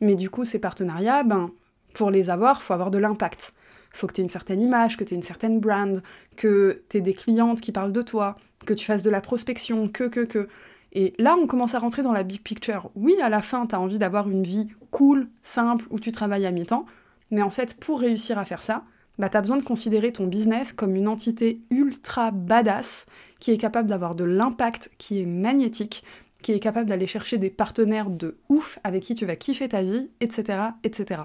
Mais 0.00 0.14
du 0.14 0.30
coup 0.30 0.44
ces 0.44 0.58
partenariats, 0.58 1.24
ben 1.24 1.50
pour 1.94 2.10
les 2.10 2.30
avoir, 2.30 2.62
faut 2.62 2.72
avoir 2.72 2.90
de 2.90 2.98
l'impact. 2.98 3.52
Faut 3.92 4.06
que 4.06 4.14
tu 4.14 4.20
aies 4.20 4.24
une 4.24 4.30
certaine 4.30 4.60
image, 4.60 4.96
que 4.96 5.04
tu 5.04 5.12
aies 5.12 5.16
une 5.16 5.22
certaine 5.22 5.60
brand, 5.60 6.02
que 6.36 6.82
tu 6.88 6.96
aies 6.96 7.00
des 7.02 7.12
clientes 7.12 7.60
qui 7.60 7.72
parlent 7.72 7.92
de 7.92 8.02
toi, 8.02 8.36
que 8.64 8.72
tu 8.72 8.86
fasses 8.86 9.02
de 9.02 9.10
la 9.10 9.20
prospection, 9.20 9.88
que 9.88 10.04
que 10.04 10.20
que 10.20 10.48
et 10.92 11.14
là, 11.18 11.36
on 11.38 11.46
commence 11.46 11.74
à 11.74 11.78
rentrer 11.78 12.02
dans 12.02 12.12
la 12.12 12.22
big 12.22 12.42
picture. 12.42 12.90
Oui, 12.94 13.14
à 13.22 13.30
la 13.30 13.40
fin, 13.40 13.66
tu 13.66 13.74
as 13.74 13.80
envie 13.80 13.98
d'avoir 13.98 14.28
une 14.28 14.42
vie 14.42 14.68
cool, 14.90 15.28
simple, 15.42 15.86
où 15.90 15.98
tu 15.98 16.12
travailles 16.12 16.46
à 16.46 16.50
mi-temps, 16.50 16.84
mais 17.30 17.42
en 17.42 17.50
fait, 17.50 17.74
pour 17.74 18.00
réussir 18.00 18.38
à 18.38 18.44
faire 18.44 18.62
ça, 18.62 18.84
bah, 19.18 19.30
tu 19.30 19.40
besoin 19.40 19.56
de 19.56 19.62
considérer 19.62 20.12
ton 20.12 20.26
business 20.26 20.72
comme 20.72 20.94
une 20.94 21.08
entité 21.08 21.62
ultra 21.70 22.30
badass, 22.30 23.06
qui 23.40 23.50
est 23.50 23.58
capable 23.58 23.88
d'avoir 23.88 24.14
de 24.14 24.24
l'impact, 24.24 24.90
qui 24.98 25.20
est 25.20 25.26
magnétique, 25.26 26.04
qui 26.42 26.52
est 26.52 26.60
capable 26.60 26.88
d'aller 26.88 27.06
chercher 27.06 27.38
des 27.38 27.50
partenaires 27.50 28.10
de 28.10 28.36
ouf 28.48 28.78
avec 28.84 29.02
qui 29.02 29.14
tu 29.14 29.24
vas 29.24 29.36
kiffer 29.36 29.68
ta 29.68 29.82
vie, 29.82 30.10
etc. 30.20 30.58
etc. 30.84 31.22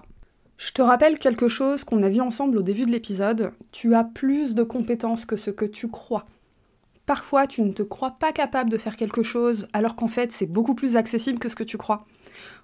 Je 0.57 0.71
te 0.71 0.81
rappelle 0.81 1.19
quelque 1.19 1.47
chose 1.47 1.83
qu'on 1.83 2.01
a 2.03 2.09
vu 2.09 2.21
ensemble 2.21 2.57
au 2.57 2.61
début 2.61 2.85
de 2.85 2.91
l'épisode, 2.91 3.51
tu 3.71 3.95
as 3.95 4.03
plus 4.03 4.55
de 4.55 4.63
compétences 4.63 5.25
que 5.25 5.35
ce 5.35 5.51
que 5.51 5.65
tu 5.65 5.87
crois. 5.87 6.25
Parfois, 7.07 7.47
tu 7.47 7.61
ne 7.61 7.71
te 7.71 7.83
crois 7.83 8.11
pas 8.11 8.33
capable 8.33 8.69
de 8.69 8.77
faire 8.77 8.97
quelque 8.97 9.23
chose 9.23 9.65
alors 9.71 9.95
qu'en 9.95 10.09
fait, 10.09 10.33
c'est 10.33 10.45
beaucoup 10.45 10.75
plus 10.75 10.97
accessible 10.97 11.39
que 11.39 11.47
ce 11.47 11.55
que 11.55 11.63
tu 11.63 11.77
crois. 11.77 12.05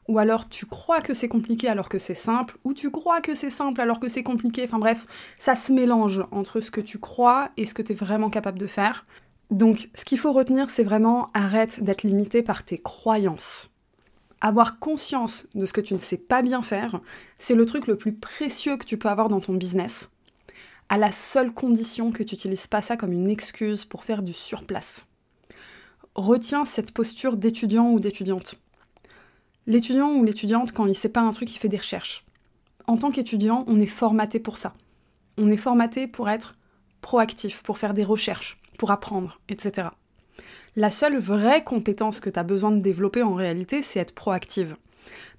Ou 0.09 0.19
alors 0.19 0.49
tu 0.49 0.65
crois 0.65 0.99
que 0.99 1.13
c'est 1.13 1.29
compliqué 1.29 1.69
alors 1.69 1.87
que 1.87 1.97
c'est 1.97 2.13
simple, 2.13 2.57
ou 2.65 2.73
tu 2.73 2.91
crois 2.91 3.21
que 3.21 3.35
c'est 3.35 3.49
simple 3.49 3.79
alors 3.79 4.01
que 4.01 4.09
c'est 4.09 4.21
compliqué. 4.21 4.65
Enfin 4.65 4.79
bref, 4.79 5.07
ça 5.37 5.55
se 5.55 5.71
mélange 5.71 6.25
entre 6.31 6.59
ce 6.59 6.71
que 6.71 6.81
tu 6.81 6.99
crois 6.99 7.51
et 7.55 7.65
ce 7.65 7.73
que 7.73 7.81
tu 7.81 7.93
es 7.93 7.95
vraiment 7.95 8.29
capable 8.29 8.59
de 8.59 8.67
faire. 8.67 9.05
Donc, 9.49 9.89
ce 9.95 10.03
qu'il 10.03 10.19
faut 10.19 10.33
retenir, 10.33 10.69
c'est 10.69 10.83
vraiment 10.83 11.29
arrête 11.33 11.81
d'être 11.81 12.03
limité 12.03 12.43
par 12.43 12.65
tes 12.65 12.77
croyances. 12.77 13.71
Avoir 14.41 14.77
conscience 14.77 15.47
de 15.55 15.65
ce 15.65 15.71
que 15.71 15.79
tu 15.79 15.93
ne 15.93 15.99
sais 15.99 16.17
pas 16.17 16.41
bien 16.41 16.61
faire, 16.61 16.99
c'est 17.37 17.55
le 17.55 17.65
truc 17.65 17.87
le 17.87 17.95
plus 17.95 18.13
précieux 18.13 18.75
que 18.75 18.85
tu 18.85 18.97
peux 18.97 19.07
avoir 19.07 19.29
dans 19.29 19.39
ton 19.39 19.53
business 19.53 20.09
à 20.89 20.97
la 20.97 21.11
seule 21.11 21.53
condition 21.53 22.11
que 22.11 22.23
tu 22.23 22.35
n'utilises 22.35 22.67
pas 22.67 22.81
ça 22.81 22.97
comme 22.97 23.13
une 23.13 23.29
excuse 23.29 23.85
pour 23.85 24.03
faire 24.03 24.21
du 24.21 24.33
surplace. 24.33 25.07
Retiens 26.15 26.65
cette 26.65 26.91
posture 26.91 27.37
d'étudiant 27.37 27.89
ou 27.89 27.99
d'étudiante. 27.99 28.55
L'étudiant 29.65 30.11
ou 30.11 30.23
l'étudiante, 30.23 30.71
quand 30.71 30.85
il 30.85 30.89
ne 30.89 30.93
sait 30.93 31.09
pas 31.09 31.21
un 31.21 31.31
truc, 31.31 31.53
il 31.53 31.57
fait 31.57 31.69
des 31.69 31.77
recherches. 31.77 32.25
En 32.85 32.97
tant 32.97 33.11
qu'étudiant, 33.11 33.63
on 33.67 33.79
est 33.79 33.85
formaté 33.85 34.39
pour 34.39 34.57
ça. 34.57 34.73
On 35.37 35.49
est 35.49 35.57
formaté 35.57 36.07
pour 36.07 36.29
être 36.29 36.55
proactif, 37.01 37.63
pour 37.63 37.77
faire 37.77 37.93
des 37.93 38.03
recherches, 38.03 38.59
pour 38.77 38.91
apprendre, 38.91 39.39
etc. 39.49 39.87
La 40.75 40.91
seule 40.91 41.17
vraie 41.17 41.63
compétence 41.63 42.19
que 42.19 42.29
tu 42.29 42.39
as 42.39 42.43
besoin 42.43 42.71
de 42.71 42.81
développer 42.81 43.23
en 43.23 43.33
réalité, 43.33 43.81
c'est 43.81 43.99
être 43.99 44.13
proactive. 44.13 44.75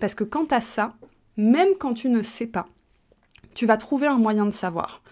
Parce 0.00 0.14
que 0.14 0.24
quand 0.24 0.46
tu 0.46 0.54
as 0.54 0.61
ça, 0.61 0.94
même 1.37 1.74
quand 1.78 1.94
tu 1.94 2.09
ne 2.09 2.22
sais 2.22 2.46
pas, 2.46 2.66
tu 3.54 3.66
vas 3.66 3.76
trouver 3.76 4.07
un 4.07 4.18
moyen 4.18 4.46
de 4.46 4.50
savoir 4.50 5.02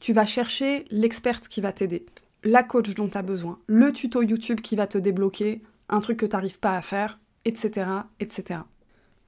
tu 0.00 0.12
vas 0.12 0.26
chercher 0.26 0.84
l'experte 0.90 1.48
qui 1.48 1.60
va 1.60 1.72
t'aider, 1.72 2.06
la 2.44 2.62
coach 2.62 2.94
dont 2.94 3.08
tu 3.08 3.18
as 3.18 3.22
besoin, 3.22 3.58
le 3.66 3.92
tuto 3.92 4.22
YouTube 4.22 4.60
qui 4.60 4.76
va 4.76 4.86
te 4.86 4.98
débloquer 4.98 5.62
un 5.88 6.00
truc 6.00 6.18
que 6.18 6.26
tu 6.26 6.32
n'arrives 6.32 6.58
pas 6.58 6.76
à 6.76 6.82
faire, 6.82 7.18
etc., 7.44 7.86
etc. 8.20 8.60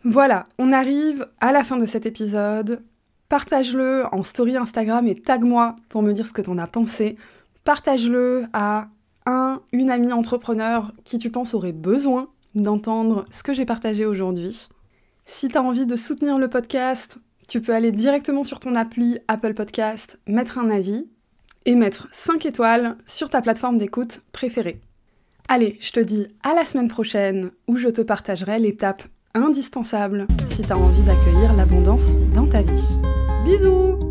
Voilà, 0.05 0.45
on 0.59 0.73
arrive 0.73 1.27
à 1.41 1.53
la 1.53 1.65
fin 1.65 1.77
de 1.77 1.87
cet 1.87 2.07
épisode. 2.07 2.83
Partage-le 3.29 4.05
en 4.13 4.23
story 4.23 4.57
Instagram 4.57 5.07
et 5.07 5.15
tag-moi 5.15 5.77
pour 5.89 6.03
me 6.03 6.13
dire 6.13 6.27
ce 6.27 6.33
que 6.33 6.43
t'en 6.43 6.59
as 6.59 6.67
pensé. 6.67 7.17
Partage-le 7.65 8.47
à 8.53 8.89
un, 9.27 9.61
une 9.73 9.91
amie 9.91 10.13
entrepreneur 10.13 10.93
qui 11.05 11.19
tu 11.19 11.31
penses 11.31 11.53
aurait 11.53 11.73
besoin 11.73 12.29
d'entendre 12.55 13.27
ce 13.31 13.43
que 13.43 13.53
j'ai 13.53 13.67
partagé 13.67 14.07
aujourd'hui. 14.07 14.69
Si 15.27 15.49
tu 15.49 15.59
as 15.59 15.63
envie 15.63 15.85
de 15.85 15.97
soutenir 15.97 16.39
le 16.39 16.49
podcast, 16.49 17.19
tu 17.49 17.63
peux 17.63 17.75
aller 17.75 17.91
directement 17.91 18.45
sur 18.45 18.61
ton 18.61 18.75
appli 18.75 19.19
Apple 19.27 19.55
Podcast, 19.55 20.19
mettre 20.27 20.59
un 20.59 20.71
avis 20.71 21.09
et 21.65 21.75
mettre 21.75 22.07
5 22.13 22.47
étoiles 22.47 22.97
sur 23.07 23.31
ta 23.31 23.43
plateforme 23.43 23.79
d'écoute 23.79 24.21
préférée. 24.33 24.81
Allez, 25.49 25.79
je 25.81 25.91
te 25.93 26.01
dis 26.01 26.29
à 26.43 26.55
la 26.55 26.67
semaine 26.67 26.89
prochaine 26.89 27.51
où 27.67 27.77
je 27.77 27.89
te 27.89 28.03
partagerai 28.03 28.59
l'étape 28.59 29.03
indispensable 29.35 30.27
si 30.47 30.63
tu 30.63 30.73
as 30.73 30.77
envie 30.77 31.03
d'accueillir 31.03 31.55
l'abondance 31.55 32.17
dans 32.35 32.47
ta 32.47 32.61
vie. 32.61 32.99
Bisous 33.45 34.08